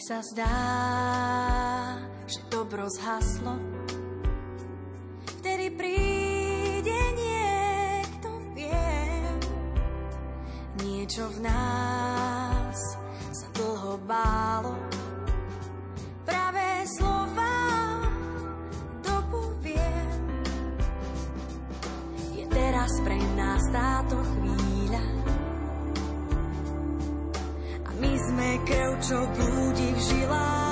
[0.01, 0.57] Sa zdá,
[2.25, 3.61] že dobro zhaslo,
[5.39, 8.89] vtedy príde niekto vie.
[10.81, 12.79] Nie niečo v nás
[13.35, 14.79] sa dlho bálo.
[16.23, 17.59] Pravé slova
[19.03, 20.09] dopoviem.
[22.31, 24.40] Je teraz pre nás táto chvíľa.
[28.41, 30.70] Sme krv, čo blúdi v žilách.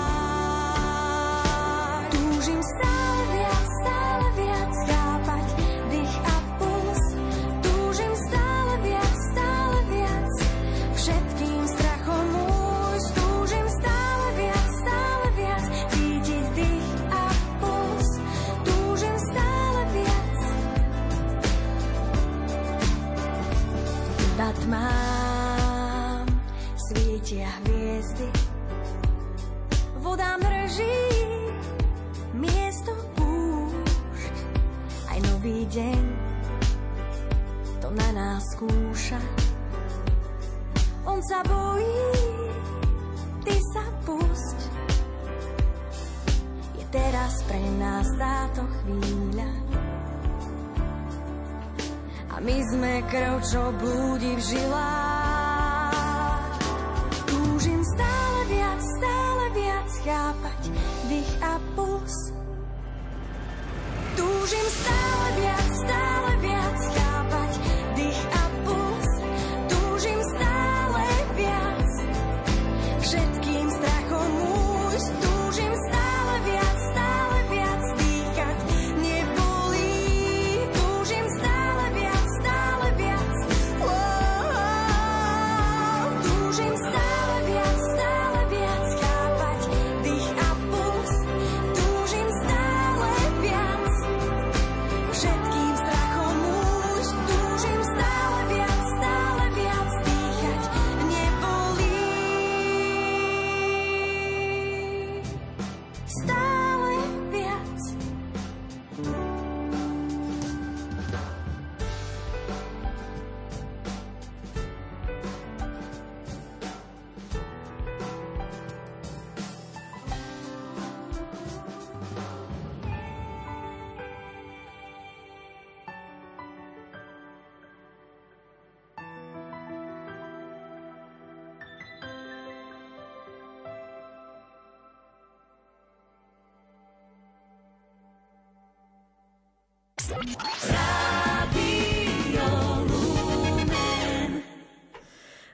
[140.11, 140.98] Rádio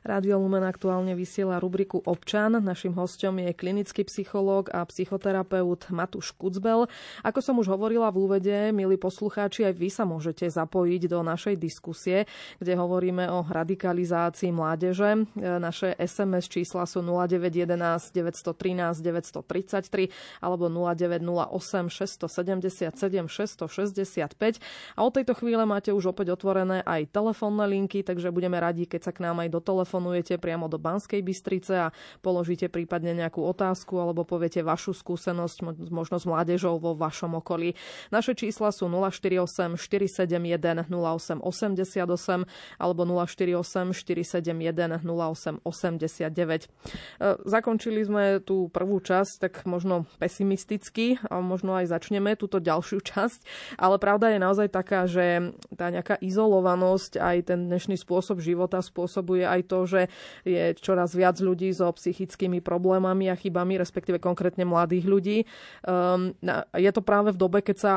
[0.05, 2.61] Lumen aktuálne vysiela rubriku Občan.
[2.61, 6.85] Našim hostom je klinický psychológ a psychoterapeut Matúš Kucbel.
[7.25, 11.57] Ako som už hovorila v úvede, milí poslucháči, aj vy sa môžete zapojiť do našej
[11.57, 12.29] diskusie,
[12.61, 15.25] kde hovoríme o radikalizácii mládeže.
[15.41, 20.13] Naše SMS čísla sú 0911 913 933
[20.45, 24.61] alebo 0908 677 665.
[24.93, 29.01] A od tejto chvíle máte už opäť otvorené aj telefónne linky, takže budeme radi, keď
[29.09, 33.47] sa k nám aj do telefónu zatelefonujete priamo do Banskej Bystrice a položíte prípadne nejakú
[33.47, 35.63] otázku alebo poviete vašu skúsenosť
[35.95, 37.79] možno s mládežou vo vašom okolí.
[38.11, 47.47] Naše čísla sú 048 471 08 88 alebo 048 471 08 89.
[47.47, 53.39] Zakončili sme tú prvú časť tak možno pesimisticky a možno aj začneme túto ďalšiu časť,
[53.79, 59.45] ale pravda je naozaj taká, že tá nejaká izolovanosť aj ten dnešný spôsob života spôsobuje
[59.47, 65.05] aj to, že je čoraz viac ľudí so psychickými problémami a chybami, respektíve konkrétne mladých
[65.07, 65.39] ľudí.
[65.85, 66.37] Um,
[66.75, 67.93] je to práve v dobe, keď sa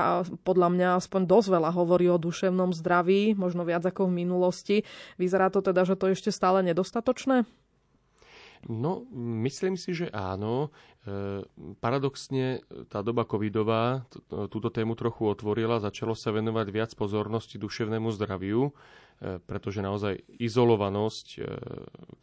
[0.46, 4.78] podľa mňa aspoň dosť veľa hovorí o duševnom zdraví, možno viac ako v minulosti.
[5.16, 7.48] Vyzerá to teda, že to je ešte stále nedostatočné?
[8.66, 9.06] No,
[9.46, 10.74] myslím si, že áno.
[11.08, 11.40] E,
[11.80, 12.60] paradoxne
[12.92, 18.76] tá doba covidová túto tému trochu otvorila, začalo sa venovať viac pozornosti duševnému zdraviu.
[19.24, 21.48] E, pretože naozaj izolovanosť, e,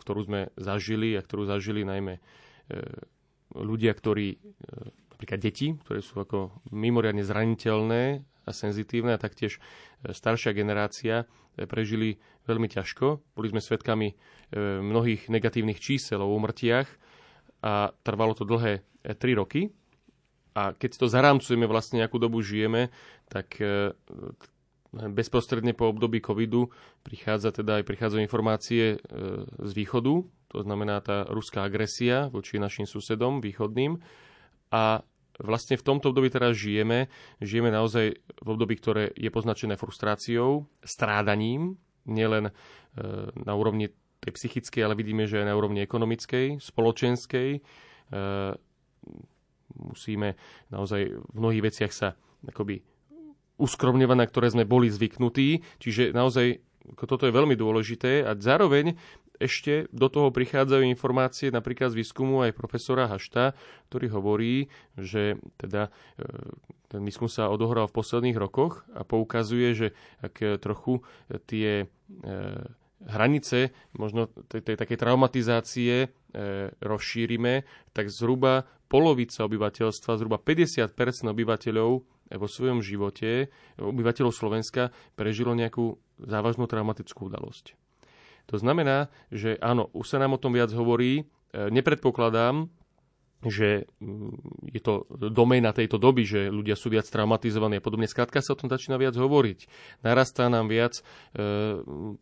[0.05, 2.21] ktorú sme zažili a ktorú zažili najmä
[3.53, 4.41] ľudia, ktorí,
[5.13, 9.61] napríklad deti, ktoré sú ako mimoriadne zraniteľné a senzitívne a taktiež
[10.01, 11.29] staršia generácia
[11.69, 13.21] prežili veľmi ťažko.
[13.37, 14.17] Boli sme svedkami
[14.81, 16.89] mnohých negatívnych čísel o úmrtiach
[17.65, 19.73] a trvalo to dlhé 3 roky.
[20.53, 22.93] A keď to zarámcujeme, vlastne nejakú dobu žijeme,
[23.27, 23.59] tak
[24.95, 26.71] bezprostredne po období covidu
[27.03, 28.97] prichádza teda aj prichádzajú informácie e,
[29.43, 30.23] z východu,
[30.55, 33.99] to znamená tá ruská agresia voči našim susedom východným.
[34.71, 35.03] A
[35.43, 37.11] vlastne v tomto období teraz žijeme.
[37.43, 41.75] Žijeme naozaj v období, ktoré je poznačené frustráciou, strádaním,
[42.07, 42.53] nielen e,
[43.35, 43.91] na úrovni
[44.25, 47.61] tej psychickej, ale vidíme, že aj na úrovni ekonomickej, spoločenskej.
[49.75, 50.29] Musíme
[50.73, 52.17] naozaj v mnohých veciach sa
[52.49, 52.81] akoby
[53.61, 55.63] uskromňovať, na ktoré sme boli zvyknutí.
[55.79, 56.63] Čiže naozaj
[57.09, 58.99] toto je veľmi dôležité a zároveň
[59.43, 63.57] ešte do toho prichádzajú informácie napríklad z výskumu aj profesora Hašta,
[63.91, 64.55] ktorý hovorí,
[64.95, 66.27] že teda e,
[66.87, 69.89] ten výskum sa odohral v posledných rokoch a poukazuje, že
[70.23, 71.03] ak trochu
[71.51, 71.87] tie e,
[73.09, 76.09] hranice možno tej, tej takej traumatizácie e,
[76.81, 80.89] rozšírime, tak zhruba polovica obyvateľstva, zhruba 50%
[81.29, 81.91] obyvateľov
[82.35, 87.77] vo svojom živote, obyvateľov Slovenska, prežilo nejakú závažnú traumatickú udalosť.
[88.53, 91.25] To znamená, že áno, už sa nám o tom viac hovorí.
[91.25, 92.69] E, nepredpokladám,
[93.49, 98.09] že mm, je to doména tejto doby, že ľudia sú viac traumatizovaní a podobne.
[98.09, 99.59] Skrátka sa o tom začína viac hovoriť.
[100.05, 101.03] Narastá nám viac e,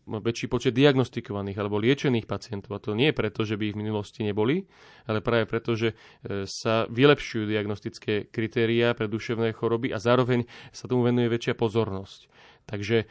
[0.07, 2.79] väčší počet diagnostikovaných alebo liečených pacientov.
[2.79, 4.67] A to nie preto, že by ich v minulosti neboli,
[5.07, 10.87] ale práve preto, že e, sa vylepšujú diagnostické kritériá pre duševné choroby a zároveň sa
[10.87, 12.33] tomu venuje väčšia pozornosť.
[12.73, 13.07] Takže e,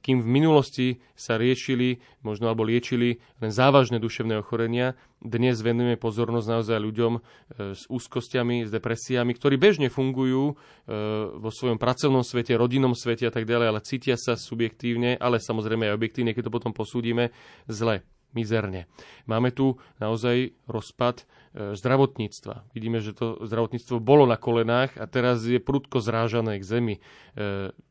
[0.00, 6.48] kým v minulosti sa riešili, možno alebo liečili len závažné duševné ochorenia, dnes venujeme pozornosť
[6.48, 7.20] naozaj ľuďom e,
[7.76, 10.54] s úzkostiami, s depresiami, ktorí bežne fungujú e,
[11.36, 15.92] vo svojom pracovnom svete, rodinnom svete a tak ďalej, ale cítia sa subjektívne, ale samozrejme
[15.92, 17.36] aj objektívne, keď to potom posúdime,
[17.68, 18.00] zle
[18.32, 18.88] mizerne.
[19.28, 21.24] Máme tu naozaj rozpad e,
[21.76, 22.72] zdravotníctva.
[22.72, 26.94] Vidíme, že to zdravotníctvo bolo na kolenách a teraz je prudko zrážané k zemi.
[26.98, 27.00] E,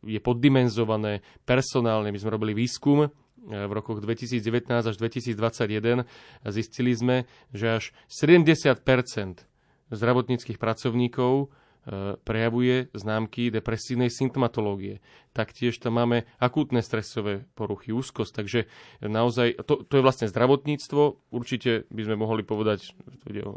[0.06, 2.10] je poddimenzované personálne.
[2.10, 3.10] My sme robili výskum e,
[3.48, 6.06] v rokoch 2019 až 2021
[6.44, 8.78] a zistili sme, že až 70
[9.92, 11.52] zdravotníckých pracovníkov
[12.22, 15.02] prejavuje známky depresívnej symptomatológie.
[15.34, 18.60] Taktiež tam máme akútne stresové poruchy, úzkosť, takže
[19.02, 22.94] naozaj to, to je vlastne zdravotníctvo, určite by sme mohli povedať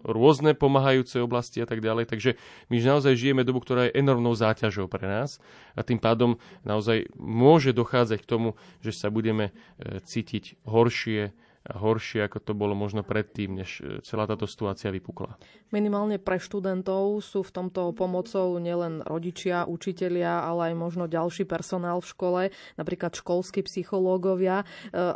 [0.09, 2.41] rôzne pomáhajúce oblasti a tak ďalej, takže
[2.73, 5.37] my naozaj žijeme dobu, ktorá je enormnou záťažou pre nás
[5.77, 8.49] a tým pádom naozaj môže dochádzať k tomu,
[8.81, 11.35] že sa budeme e, cítiť horšie,
[11.65, 15.41] horšie, ako to bolo možno predtým, než e, celá táto situácia vypukla.
[15.73, 22.05] Minimálne pre študentov sú v tomto pomocou nielen rodičia, učitelia, ale aj možno ďalší personál
[22.05, 22.43] v škole,
[22.77, 24.65] napríklad školskí psychológovia, e,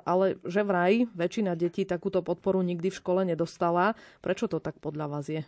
[0.08, 3.92] ale že vraj väčšina detí takúto podporu nikdy v škole nedostala.
[4.24, 5.44] Prečo to tak podľa vás je?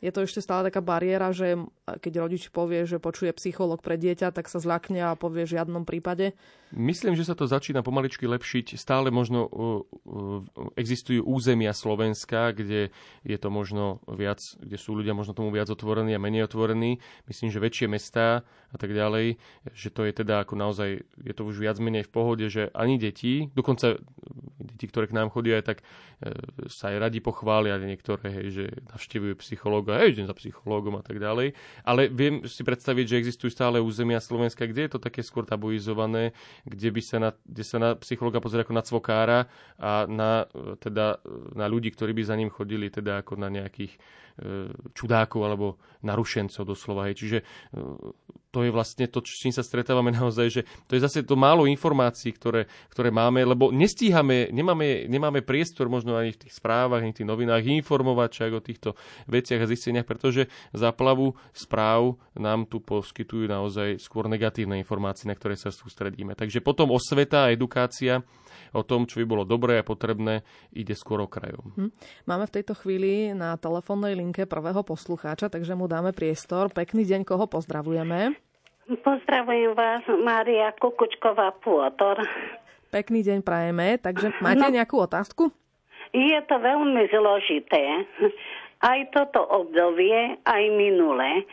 [0.00, 4.32] Je to ešte stále taká bariéra, že keď rodič povie, že počuje psycholog pre dieťa,
[4.32, 6.32] tak sa zlakne a povie v žiadnom prípade?
[6.72, 8.78] Myslím, že sa to začína pomaličky lepšiť.
[8.78, 9.50] Stále možno
[10.78, 12.94] existujú územia Slovenska, kde
[13.26, 17.02] je to možno viac, kde sú ľudia možno tomu viac otvorení a menej otvorení.
[17.26, 19.36] Myslím, že väčšie mestá a tak ďalej,
[19.74, 23.02] že to je teda ako naozaj, je to už viac menej v pohode, že ani
[23.02, 23.98] deti, dokonca
[24.62, 25.82] deti, ktoré k nám chodia, tak
[26.22, 26.30] e,
[26.70, 31.18] sa aj radi pochvália niektoré, hej, že navštevujú psychológa, hej, idem za psychológom a tak
[31.18, 31.56] ďalej.
[31.82, 36.36] Ale viem si predstaviť, že existujú stále územia Slovenska, kde je to také skôr tabuizované,
[36.68, 39.38] kde, by sa na, kde sa na psychológa pozrie ako na cvokára
[39.80, 40.46] a na,
[40.78, 41.18] teda,
[41.56, 43.96] na ľudí, ktorí by za ním chodili teda ako na nejakých
[44.40, 45.66] E, čudákov alebo
[46.00, 47.12] narušencov doslova.
[47.12, 47.20] Hej.
[47.20, 47.44] Čiže e,
[48.48, 51.68] to je vlastne to, s čím sa stretávame naozaj, že to je zase to málo
[51.68, 57.12] informácií, ktoré, ktoré máme, lebo nestíhame, nemáme, nemáme priestor možno ani v tých správach, ani
[57.12, 58.96] v tých novinách informovať čak o týchto
[59.28, 65.56] veciach a zisteniach, pretože záplavu správ nám tu poskytujú naozaj skôr negatívne informácie, na ktoré
[65.56, 66.36] sa sústredíme.
[66.36, 68.20] Takže potom osveta a edukácia
[68.76, 70.44] o tom, čo by bolo dobré a potrebné,
[70.76, 71.72] ide skôr okrajom.
[71.80, 71.90] Hm.
[72.28, 76.68] Máme v tejto chvíli na telefónnej linke prvého poslucháča, takže mu dáme priestor.
[76.68, 78.36] Pekný deň, koho pozdravujeme?
[78.90, 82.18] Pozdravujem vás, Mária Kukučková Pôtor.
[82.90, 85.54] Pekný deň prajeme, takže máte no, nejakú otázku?
[86.10, 88.02] Je to veľmi zložité.
[88.80, 91.44] Aj toto obdobie, aj minulé.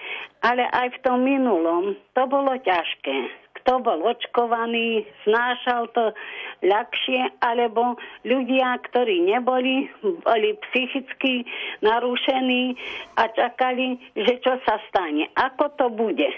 [0.44, 6.16] Ale aj v tom minulom to bolo ťažké kto bol očkovaný, znášal to
[6.64, 9.92] ľahšie, alebo ľudia, ktorí neboli,
[10.24, 11.44] boli psychicky
[11.84, 12.80] narušení
[13.20, 16.32] a čakali, že čo sa stane, ako to bude,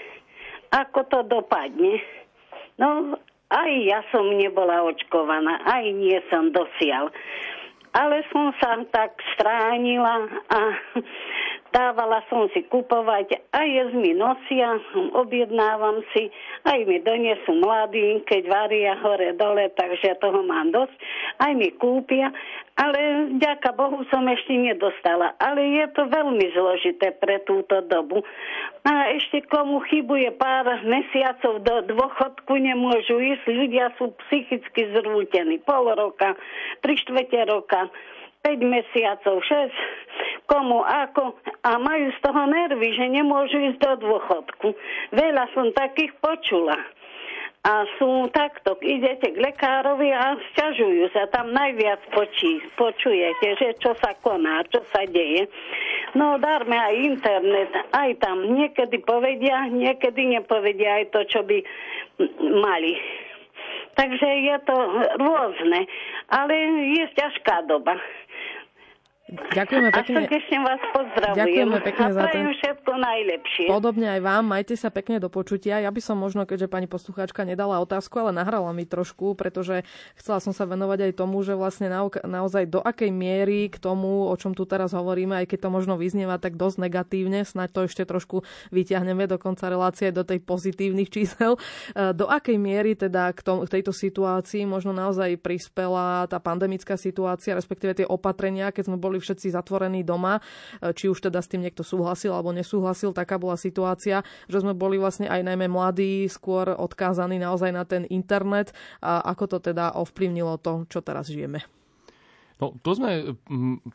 [0.74, 2.02] ako to dopadne.
[2.82, 3.14] No,
[3.46, 7.14] aj ja som nebola očkovaná, aj nie som dosial.
[7.90, 10.60] Ale som sa tak stránila a
[11.70, 14.82] Dávala som si kupovať, aj jesť mi nosia,
[15.14, 16.26] objednávam si,
[16.66, 20.90] aj mi donesú mladí, keď varia hore dole, takže toho mám dosť,
[21.38, 22.34] aj mi kúpia,
[22.74, 25.38] ale ďaká Bohu som ešte nedostala.
[25.38, 28.26] Ale je to veľmi zložité pre túto dobu.
[28.82, 33.44] A ešte komu chybuje pár mesiacov do dôchodku, nemôžu ísť.
[33.46, 35.60] Ľudia sú psychicky zrútení.
[35.62, 36.34] Pol roka,
[36.82, 37.92] tri štvrte roka.
[38.40, 39.68] 5 mesiacov, 6,
[40.50, 44.74] komu ako a majú z toho nervy, že nemôžu ísť do dôchodku.
[45.14, 46.74] Veľa som takých počula
[47.60, 53.92] a sú takto, idete k lekárovi a sťažujú sa, tam najviac počí, počujete, že čo
[54.00, 55.44] sa koná, čo sa deje.
[56.16, 61.60] No darme aj internet, aj tam niekedy povedia, niekedy nepovedia aj to, čo by
[62.40, 62.96] mali.
[63.92, 64.76] Takže je to
[65.20, 65.84] rôzne,
[66.32, 66.54] ale
[66.96, 68.00] je ťažká doba.
[69.30, 70.16] Ďakujeme pekne.
[70.18, 71.38] A srdečne vás pozdravujem.
[71.38, 72.38] Ďakujeme pekne a za to.
[72.50, 73.66] všetko najlepšie.
[73.70, 74.44] Podobne aj vám.
[74.50, 75.78] Majte sa pekne do počutia.
[75.78, 79.86] Ja by som možno, keďže pani poslucháčka nedala otázku, ale nahrala mi trošku, pretože
[80.18, 81.86] chcela som sa venovať aj tomu, že vlastne
[82.26, 85.94] naozaj do akej miery k tomu, o čom tu teraz hovoríme, aj keď to možno
[85.94, 88.42] vyznieva tak dosť negatívne, snáď to ešte trošku
[88.74, 91.54] vyťahneme do konca relácie do tej pozitívnych čísel.
[91.94, 96.98] E, do akej miery teda k, tom, k tejto situácii možno naozaj prispela tá pandemická
[96.98, 100.40] situácia, respektíve tie opatrenia, keď sme boli všetci zatvorení doma,
[100.80, 104.72] e, či už teda s tým niekto súhlasil alebo nesúhlasil, taká bola situácia, že sme
[104.72, 108.72] boli vlastne aj najmä mladí skôr odkázaní naozaj na ten internet
[109.04, 111.62] a ako to teda ovplyvnilo to, čo teraz žijeme.
[112.60, 113.36] No, to sme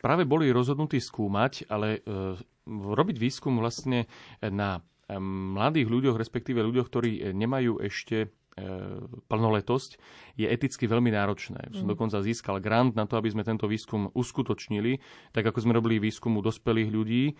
[0.02, 2.34] práve boli rozhodnutí skúmať, ale e,
[2.66, 4.10] robiť výskum vlastne
[4.42, 4.82] na
[5.22, 8.45] mladých ľuďoch, respektíve ľuďoch, ktorí nemajú ešte E,
[9.28, 10.00] plnoletosť
[10.36, 11.72] je eticky veľmi náročné.
[11.72, 11.76] Mm.
[11.76, 15.00] Som dokonca získal grant na to, aby sme tento výskum uskutočnili.
[15.32, 17.34] Tak ako sme robili výskum u dospelých ľudí e,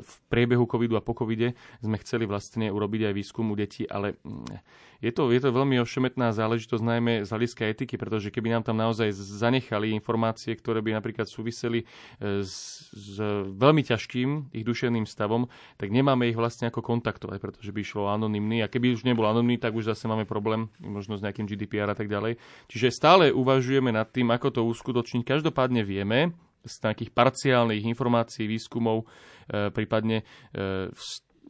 [0.00, 4.20] v priebehu covidu a po covide, sme chceli vlastne urobiť aj výskum u detí, ale
[4.20, 4.60] mm,
[5.00, 8.76] je to, je to veľmi ošemetná záležitosť, najmä z hľadiska etiky, pretože keby nám tam
[8.76, 11.88] naozaj zanechali informácie, ktoré by napríklad súviseli
[12.20, 13.16] e, s, s
[13.48, 15.48] veľmi ťažkým ich duševným stavom,
[15.80, 18.60] tak nemáme ich vlastne ako kontaktovať, pretože by išlo anonymný.
[18.60, 21.96] A keby už nebol anonymný, tak už zase máme problém, možno s nejakým GDPR a
[21.98, 22.34] tak ďalej.
[22.66, 25.22] Čiže stále uvažujeme nad tým, ako to uskutočniť.
[25.22, 29.08] Každopádne vieme, z takých parciálnych informácií, výskumov,
[29.48, 30.20] e, prípadne
[30.52, 30.92] e,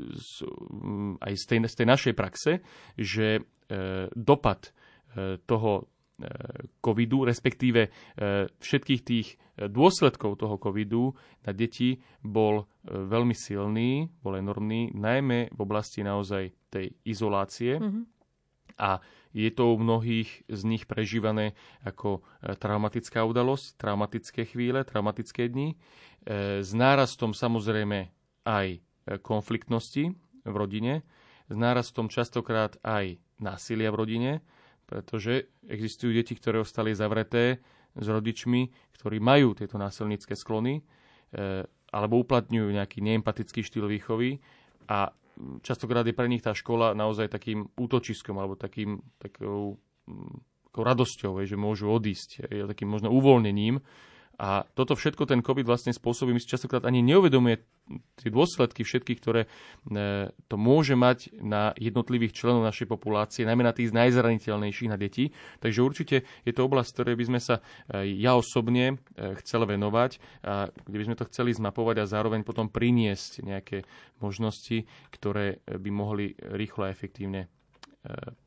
[0.00, 2.52] Mm, aj z tej, z tej našej praxe,
[2.96, 3.42] že e,
[4.16, 4.72] dopad
[5.44, 5.90] toho
[6.78, 7.90] covidu, respektíve
[8.62, 16.06] všetkých tých dôsledkov toho covidu na deti bol veľmi silný, bol enormný, najmä v oblasti
[16.06, 17.82] naozaj tej izolácie.
[17.82, 18.19] Mm-hmm.
[18.80, 21.54] A je to u mnohých z nich prežívané
[21.84, 22.24] ako
[22.58, 25.78] traumatická udalosť, traumatické chvíle, traumatické dni.
[26.64, 28.10] S nárastom samozrejme
[28.48, 28.82] aj
[29.22, 31.06] konfliktnosti v rodine,
[31.46, 34.32] s nárastom častokrát aj násilia v rodine,
[34.86, 37.62] pretože existujú deti, ktoré ostali zavreté
[37.94, 40.82] s rodičmi, ktorí majú tieto násilnícke sklony e,
[41.90, 44.38] alebo uplatňujú nejaký neempatický štýl výchovy
[44.86, 45.10] a
[45.64, 49.80] častokrát je pre nich tá škola naozaj takým útočiskom alebo takým, takou,
[50.68, 53.80] takou radosťou, že môžu odísť, takým možno uvoľnením
[54.40, 57.60] a toto všetko ten COVID vlastne spôsobí, my si častokrát ani neuvedomuje
[58.16, 59.48] tie dôsledky všetky, ktoré e,
[60.48, 65.36] to môže mať na jednotlivých členov našej populácie, najmä na tých najzraniteľnejších, na deti.
[65.60, 66.16] Takže určite
[66.48, 67.60] je to oblasť, ktorej by sme sa
[67.92, 72.40] e, ja osobne e, chcel venovať, a kde by sme to chceli zmapovať a zároveň
[72.40, 73.84] potom priniesť nejaké
[74.24, 77.52] možnosti, ktoré by mohli rýchlo a efektívne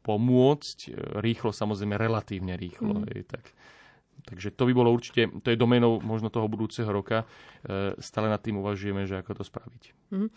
[0.01, 0.77] pomôcť.
[1.21, 3.05] Rýchlo, samozrejme relatívne rýchlo.
[3.05, 3.05] Mm.
[3.05, 3.45] Je, tak
[4.24, 7.28] Takže to by bolo určite, to je domenou možno toho budúceho roka.
[7.63, 9.84] E, stále nad tým uvažujeme, že ako to spraviť.
[10.13, 10.30] Mm.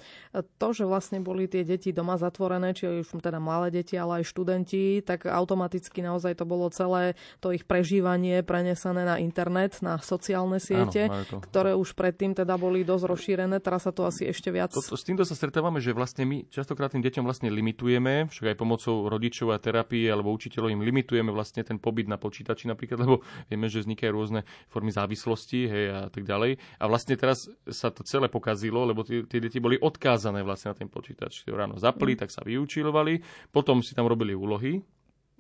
[0.59, 4.31] To, že vlastne boli tie deti doma zatvorené, či už teda malé deti, ale aj
[4.31, 10.63] študenti, tak automaticky naozaj to bolo celé to ich prežívanie prenesené na internet, na sociálne
[10.63, 14.73] siete, Áno, ktoré už predtým teda boli dosť rozšírené, teraz sa to asi ešte viac...
[14.73, 18.55] To, to, s týmto sa stretávame, že vlastne my častokrát tým deťom vlastne limitujeme, však
[18.55, 23.03] aj pomocou rodičov a terapie alebo učiteľov im limitujeme vlastne ten pobyt na počítači napríklad,
[23.05, 23.21] lebo
[23.51, 26.57] vieme, že vznikajú rôzne formy závislosti hej, a tak ďalej.
[26.81, 30.77] A vlastne teraz sa to celé pokazilo, lebo tie, tie deti boli odkázané vlastne na
[30.77, 31.45] ten počítač.
[31.49, 32.21] Ráno zapli, mm.
[32.21, 33.21] tak sa vyučilovali,
[33.53, 34.81] potom si tam robili úlohy,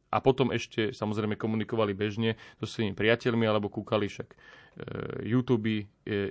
[0.07, 4.37] a potom ešte samozrejme komunikovali bežne so svojimi priateľmi alebo kúkali však e,
[5.27, 5.85] YouTube, e,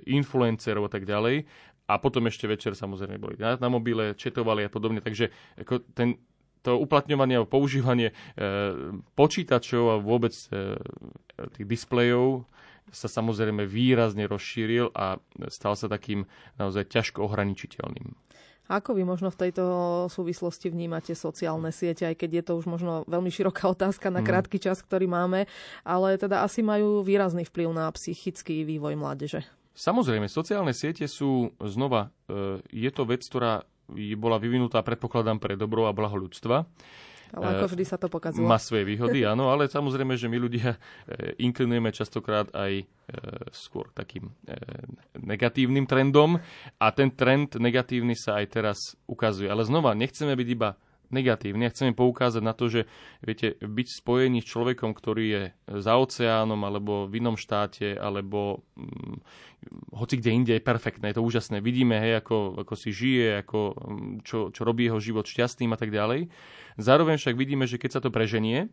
[0.08, 1.44] influencerov a tak ďalej.
[1.86, 5.06] A potom ešte večer samozrejme boli na, na mobile, četovali a podobne.
[5.06, 5.30] Takže
[5.62, 6.18] ako ten,
[6.66, 8.14] to uplatňovanie alebo používanie e,
[9.14, 10.76] počítačov a vôbec e,
[11.54, 12.50] tých displejov
[12.90, 16.26] sa samozrejme výrazne rozšíril a stal sa takým
[16.58, 18.14] naozaj ťažko ohraničiteľným.
[18.66, 19.66] Ako vy možno v tejto
[20.10, 24.28] súvislosti vnímate sociálne siete, aj keď je to už možno veľmi široká otázka na mm.
[24.28, 25.46] krátky čas, ktorý máme,
[25.86, 29.46] ale teda asi majú výrazný vplyv na psychický vývoj mládeže.
[29.76, 33.68] Samozrejme, sociálne siete sú znova, e, je to vec, ktorá
[34.18, 36.66] bola vyvinutá, predpokladám, pre dobro a blaho ľudstva.
[37.36, 38.48] Ale ako vždy sa to pokazilo.
[38.48, 40.78] Má svoje výhody, áno, ale samozrejme, že my ľudia e,
[41.42, 42.86] inklinujeme častokrát aj e,
[43.52, 44.56] skôr takým e,
[45.20, 46.40] negatívnym trendom
[46.80, 48.78] a ten trend negatívny sa aj teraz
[49.10, 49.52] ukazuje.
[49.52, 50.80] Ale znova, nechceme byť iba
[51.10, 51.70] negatívne.
[51.70, 52.82] Chceme poukázať na to, že
[53.22, 55.44] viete, byť spojený s človekom, ktorý je
[55.82, 59.22] za oceánom alebo v inom štáte alebo hm,
[59.98, 61.58] hoci kde inde je perfektné, je to úžasné.
[61.62, 65.78] Vidíme, hej, ako, ako si žije, ako, mm, čo, čo robí jeho život šťastným a
[65.80, 66.30] tak ďalej.
[66.78, 68.70] Zároveň však vidíme, že keď sa to preženie,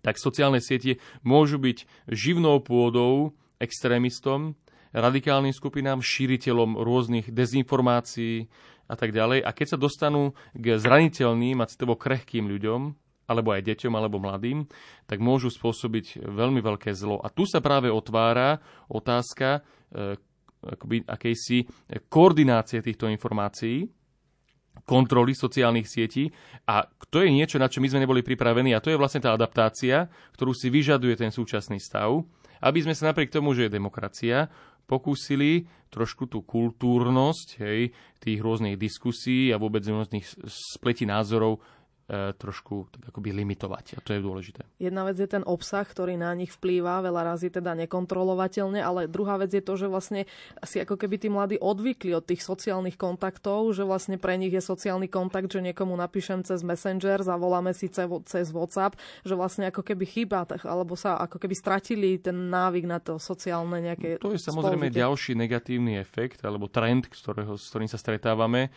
[0.00, 4.56] tak sociálne siete môžu byť živnou pôdou extrémistom,
[4.90, 8.50] radikálnym skupinám, šíriteľom rôznych dezinformácií
[8.90, 9.46] a tak ďalej.
[9.46, 12.98] A keď sa dostanú k zraniteľným a citovo krehkým ľuďom,
[13.30, 14.66] alebo aj deťom, alebo mladým,
[15.06, 17.22] tak môžu spôsobiť veľmi veľké zlo.
[17.22, 18.58] A tu sa práve otvára
[18.90, 19.62] otázka
[19.94, 20.18] e,
[20.66, 21.70] akoby akejsi
[22.10, 23.86] koordinácie týchto informácií,
[24.84, 26.30] kontroly sociálnych sietí
[26.66, 29.34] a to je niečo, na čo my sme neboli pripravení a to je vlastne tá
[29.34, 32.22] adaptácia, ktorú si vyžaduje ten súčasný stav,
[32.60, 34.48] aby sme sa napriek tomu, že je demokracia,
[34.86, 37.90] pokúsili trošku tú kultúrnosť hej,
[38.22, 41.58] tých rôznych diskusí a vôbec rôznych spletí názorov
[42.10, 43.96] trošku tak akoby limitovať.
[43.96, 44.66] A to je dôležité.
[44.82, 49.38] Jedna vec je ten obsah, ktorý na nich vplýva, veľa razy teda nekontrolovateľne, ale druhá
[49.38, 50.26] vec je to, že vlastne
[50.66, 54.58] si ako keby tí mladí odvykli od tých sociálnych kontaktov, že vlastne pre nich je
[54.58, 57.86] sociálny kontakt, že niekomu napíšem cez Messenger, zavoláme si
[58.26, 62.98] cez WhatsApp, že vlastne ako keby chýba, alebo sa ako keby stratili ten návyk na
[62.98, 64.98] to sociálne nejaké To je samozrejme spolužite.
[64.98, 68.74] ďalší negatívny efekt, alebo trend, s, ktorého, s ktorým sa stretávame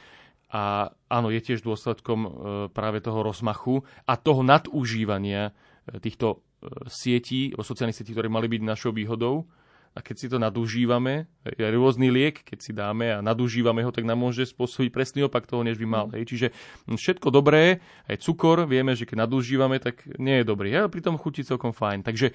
[0.53, 2.29] a áno, je tiež dôsledkom e,
[2.69, 8.61] práve toho rozmachu a toho nadužívania e, týchto e, sietí, sociálnych sietí, ktoré mali byť
[8.61, 9.49] našou výhodou.
[9.93, 14.09] A keď si to nadužívame, je rôzny liek, keď si dáme a nadužívame ho, tak
[14.09, 16.09] nám môže spôsobiť presný opak toho, než by mal.
[16.17, 16.33] Hej.
[16.33, 16.47] Čiže
[16.89, 17.77] všetko dobré,
[18.09, 20.73] aj cukor, vieme, že keď nadužívame, tak nie je dobrý.
[20.73, 22.09] Ale pritom chutí celkom fajn.
[22.09, 22.33] Takže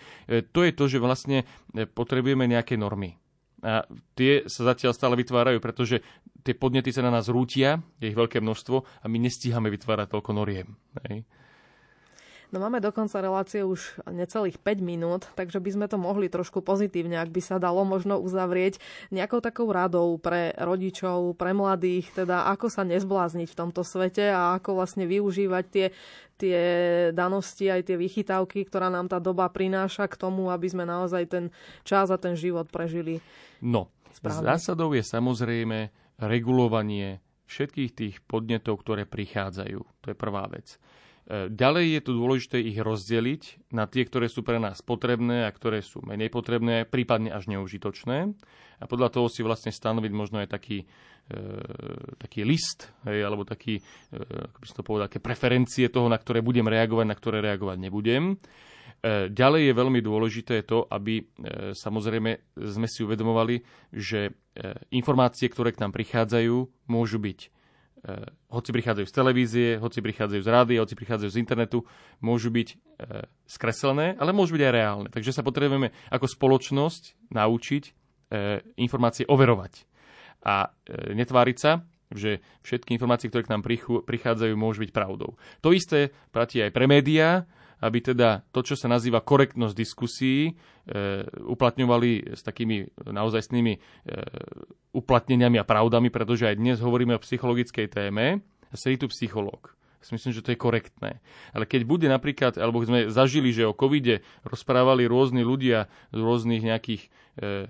[0.55, 3.19] to je to, že vlastne potrebujeme nejaké normy.
[3.62, 3.82] A
[4.14, 5.98] tie sa zatiaľ stále vytvárajú, pretože
[6.46, 10.30] tie podnety sa na nás rútia, je ich veľké množstvo a my nestíhame vytvárať toľko
[10.30, 10.78] noriem.
[11.11, 11.26] Hej.
[12.49, 17.20] No máme dokonca relácie už necelých 5 minút, takže by sme to mohli trošku pozitívne,
[17.20, 18.80] ak by sa dalo možno uzavrieť
[19.12, 24.57] nejakou takou radou pre rodičov, pre mladých, teda ako sa nezblázniť v tomto svete a
[24.57, 25.86] ako vlastne využívať tie,
[26.40, 26.59] tie
[27.12, 31.44] danosti, aj tie vychytávky, ktorá nám tá doba prináša k tomu, aby sme naozaj ten
[31.84, 33.20] čas a ten život prežili.
[33.61, 34.57] No, správne.
[34.57, 39.80] zásadou je samozrejme regulovanie všetkých tých podnetov, ktoré prichádzajú.
[39.84, 40.80] To je prvá vec.
[41.29, 45.53] E, ďalej je tu dôležité ich rozdeliť na tie, ktoré sú pre nás potrebné a
[45.53, 48.33] ktoré sú menej potrebné, prípadne až neužitočné.
[48.81, 50.89] A podľa toho si vlastne stanoviť možno aj taký,
[51.29, 51.41] e,
[52.16, 56.16] taký list, hej, alebo taký, e, ako by som to povedal, také preferencie toho, na
[56.16, 58.41] ktoré budem reagovať, na ktoré reagovať nebudem.
[58.99, 61.24] E, ďalej je veľmi dôležité to, aby e,
[61.76, 63.61] samozrejme sme si uvedomovali,
[63.93, 64.31] že e,
[64.97, 67.57] informácie, ktoré k nám prichádzajú, môžu byť
[68.49, 71.82] hoci prichádzajú z televízie, hoci prichádzajú z rády, hoci prichádzajú z internetu,
[72.22, 72.76] môžu byť eh,
[73.44, 75.09] skreslené, ale môžu byť aj reálne.
[75.11, 79.84] Takže sa potrebujeme ako spoločnosť naučiť eh, informácie overovať.
[80.38, 80.70] A
[81.18, 81.82] netváriť sa,
[82.14, 83.66] že všetky informácie, ktoré k nám
[84.07, 85.34] prichádzajú, môžu byť pravdou.
[85.66, 87.44] To isté platí aj pre médiá,
[87.79, 90.53] aby teda to, čo sa nazýva korektnosť diskusí, e,
[91.47, 93.79] uplatňovali s takými naozajstnými e,
[94.95, 99.79] uplatneniami a pravdami, pretože aj dnes hovoríme o psychologickej téme a sedí tu psychológ.
[100.09, 101.20] Myslím, že to je korektné.
[101.53, 106.64] Ale keď bude napríklad, alebo sme zažili, že o covide rozprávali rôzni ľudia z rôznych
[106.64, 107.03] nejakých
[107.37, 107.68] e,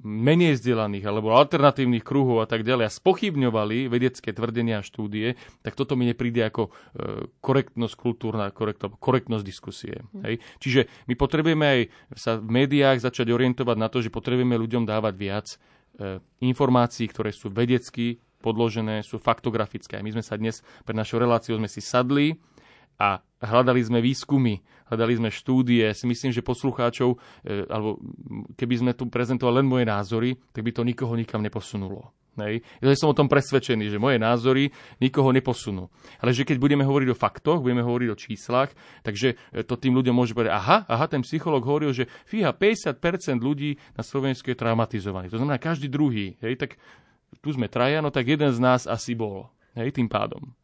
[0.00, 5.76] menej vzdelaných alebo alternatívnych kruhov a tak ďalej a spochybňovali vedecké tvrdenia a štúdie, tak
[5.76, 6.70] toto mi nepríde ako e,
[7.44, 8.48] korektnosť kultúrna,
[8.96, 10.00] korektnosť diskusie.
[10.00, 10.22] Hm.
[10.24, 10.34] Hej.
[10.64, 10.80] Čiže
[11.12, 11.80] my potrebujeme aj
[12.16, 15.56] sa v médiách začať orientovať na to, že potrebujeme ľuďom dávať viac e,
[16.40, 20.00] informácií, ktoré sú vedecky podložené, sú faktografické.
[20.00, 22.40] My sme sa dnes pre našou reláciu sme si sadli
[22.96, 24.60] a hľadali sme výskumy,
[24.92, 25.88] hľadali sme štúdie.
[25.96, 27.96] Si myslím, že poslucháčov, e, alebo
[28.54, 32.12] keby sme tu prezentovali len moje názory, tak by to nikoho nikam neposunulo.
[32.38, 32.62] Hej.
[32.78, 34.70] Ja som o tom presvedčený, že moje názory
[35.02, 35.90] nikoho neposunú.
[36.22, 38.70] Ale že keď budeme hovoriť o faktoch, budeme hovoriť o číslach,
[39.02, 43.42] takže e, to tým ľuďom môže povedať, aha, aha, ten psychológ hovoril, že fíha, 50%
[43.42, 45.32] ľudí na Slovensku je traumatizovaných.
[45.34, 46.38] To znamená každý druhý.
[46.40, 46.70] Hej, tak
[47.42, 49.50] tu sme traja, no tak jeden z nás asi bol.
[49.74, 50.54] Hej, tým pádom.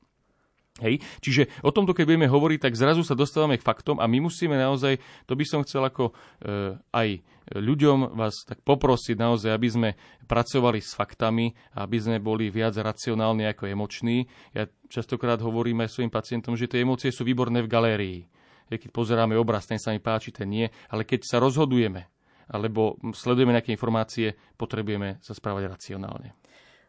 [0.84, 1.00] Hej?
[1.24, 4.60] Čiže o tomto, keď budeme hovoriť, tak zrazu sa dostávame k faktom a my musíme
[4.60, 7.08] naozaj, to by som chcel ako e, aj
[7.56, 9.88] ľuďom vás tak poprosiť naozaj, aby sme
[10.26, 14.26] pracovali s faktami, aby sme boli viac racionálni ako emoční.
[14.52, 18.20] Ja častokrát hovorím aj svojim pacientom, že tie emócie sú výborné v galérii.
[18.66, 22.10] Keď pozeráme obraz, ten sa mi páči, ten nie, ale keď sa rozhodujeme
[22.46, 26.38] alebo sledujeme nejaké informácie, potrebujeme sa správať racionálne.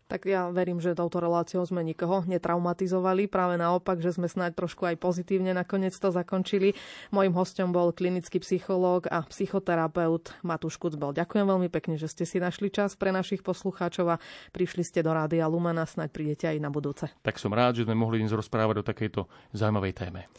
[0.08, 4.88] Tak ja verím, že touto reláciou sme nikoho netraumatizovali, práve naopak, že sme snáď trošku
[4.88, 6.80] aj pozitívne nakoniec to zakončili.
[7.12, 11.12] Mojím hostom bol klinický psychológ a psychoterapeut Matúš Kucbel.
[11.12, 14.22] Ďakujem veľmi pekne, že ste si našli čas pre našich poslucháčov a
[14.56, 17.12] prišli ste do Rádia Lumana, snáď prídete aj na budúce.
[17.20, 20.32] Tak som rád, že sme mohli dnes rozprávať o takejto zaujímavej téme.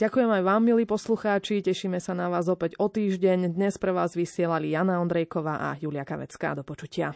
[0.00, 3.52] Ďakujem aj vám, milí poslucháči, tešíme sa na vás opäť o týždeň.
[3.52, 6.56] Dnes pre vás vysielali Jana Ondrejková a Julia Kavecká.
[6.56, 7.12] Do počutia.